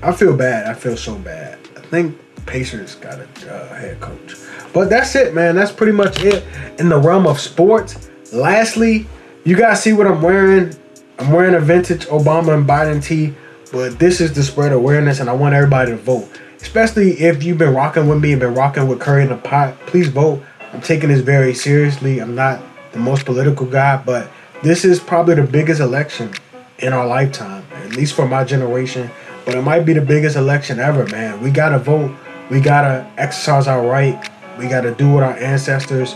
I 0.04 0.12
feel 0.12 0.36
bad. 0.36 0.68
I 0.68 0.74
feel 0.74 0.98
so 0.98 1.16
bad. 1.16 1.58
I 1.78 1.80
think 1.80 2.18
Pacers 2.46 2.96
got 2.96 3.20
a 3.20 3.24
uh, 3.24 3.74
head 3.74 4.02
coach. 4.02 4.36
But 4.74 4.90
that's 4.90 5.16
it, 5.16 5.34
man. 5.34 5.56
That's 5.56 5.72
pretty 5.72 5.94
much 5.94 6.22
it 6.26 6.44
in 6.78 6.90
the 6.90 6.98
realm 7.00 7.26
of 7.26 7.40
sports. 7.40 8.10
Lastly, 8.34 9.08
you 9.46 9.56
guys 9.56 9.82
see 9.82 9.94
what 9.94 10.06
I'm 10.06 10.22
wearing. 10.22 10.76
I'm 11.20 11.32
wearing 11.32 11.56
a 11.56 11.60
vintage 11.62 12.06
Obama 12.08 12.54
and 12.54 12.68
Biden 12.68 13.02
tee, 13.02 13.34
but 13.72 13.98
this 13.98 14.20
is 14.20 14.34
to 14.34 14.44
spread 14.44 14.74
awareness, 14.74 15.22
and 15.22 15.30
I 15.30 15.34
want 15.34 15.56
everybody 15.56 15.92
to 15.92 15.98
vote. 15.98 16.28
Especially 16.60 17.12
if 17.22 17.42
you've 17.42 17.58
been 17.58 17.74
rocking 17.74 18.10
with 18.10 18.22
me 18.22 18.34
and 18.34 18.42
been 18.42 18.56
rocking 18.56 18.90
with 18.90 19.00
Curry 19.00 19.24
in 19.24 19.30
the 19.30 19.38
Pot, 19.38 19.74
please 19.86 20.10
vote. 20.10 20.44
I'm 20.74 20.82
taking 20.82 21.08
this 21.10 21.22
very 21.22 21.54
seriously. 21.54 22.20
I'm 22.20 22.36
not 22.36 22.62
the 22.92 23.00
most 23.00 23.26
political 23.26 23.68
guy, 23.68 24.04
but 24.04 24.30
this 24.64 24.84
is 24.84 25.00
probably 25.00 25.36
the 25.36 25.44
biggest 25.44 25.80
election 25.80 26.34
in 26.80 26.92
our 26.92 27.08
lifetime, 27.08 27.66
at 27.74 27.96
least 27.96 28.16
for 28.16 28.28
my 28.28 28.44
generation. 28.44 29.10
But 29.46 29.56
it 29.56 29.62
might 29.62 29.82
be 29.82 29.94
the 29.94 30.02
biggest 30.02 30.36
election 30.36 30.80
ever, 30.80 31.06
man. 31.08 31.42
We 31.42 31.52
gotta 31.52 31.80
vote 31.80 32.16
we 32.50 32.60
gotta 32.60 33.10
exercise 33.18 33.68
our 33.68 33.86
right. 33.86 34.30
We 34.58 34.68
gotta 34.68 34.94
do 34.94 35.10
what 35.10 35.24
our 35.24 35.36
ancestors 35.38 36.16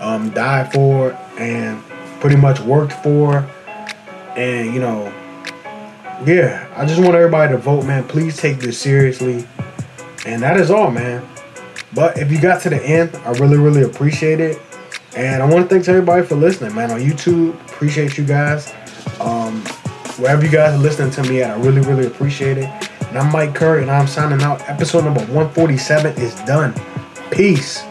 um, 0.00 0.30
died 0.30 0.72
for 0.72 1.12
and 1.38 1.82
pretty 2.20 2.36
much 2.36 2.60
worked 2.60 2.92
for. 2.92 3.48
And 4.36 4.74
you 4.74 4.80
know, 4.80 5.12
yeah, 6.24 6.68
I 6.74 6.86
just 6.86 7.00
want 7.00 7.14
everybody 7.14 7.52
to 7.52 7.58
vote, 7.58 7.84
man. 7.84 8.04
Please 8.08 8.36
take 8.36 8.58
this 8.58 8.78
seriously. 8.78 9.46
And 10.24 10.42
that 10.42 10.56
is 10.56 10.70
all, 10.70 10.90
man. 10.90 11.26
But 11.94 12.18
if 12.18 12.32
you 12.32 12.40
got 12.40 12.62
to 12.62 12.70
the 12.70 12.84
end, 12.84 13.14
I 13.24 13.30
really, 13.32 13.56
really 13.56 13.82
appreciate 13.82 14.40
it. 14.40 14.60
And 15.14 15.42
I 15.42 15.46
want 15.46 15.68
to 15.68 15.74
thank 15.74 15.88
everybody 15.88 16.26
for 16.26 16.34
listening, 16.34 16.74
man. 16.74 16.90
On 16.90 17.00
YouTube, 17.00 17.54
appreciate 17.68 18.18
you 18.18 18.24
guys. 18.24 18.74
Wherever 20.18 20.42
you 20.42 20.50
guys 20.50 20.72
are 20.72 20.78
listening 20.78 21.10
to 21.10 21.22
me 21.24 21.42
at, 21.42 21.50
I 21.50 21.60
really, 21.60 21.82
really 21.82 22.06
appreciate 22.06 22.56
it. 22.56 22.64
And 23.08 23.18
I'm 23.18 23.30
Mike 23.30 23.54
Curry, 23.54 23.82
and 23.82 23.90
I'm 23.90 24.06
signing 24.06 24.40
out. 24.42 24.66
Episode 24.66 25.04
number 25.04 25.20
147 25.20 26.16
is 26.16 26.34
done. 26.46 26.74
Peace. 27.30 27.82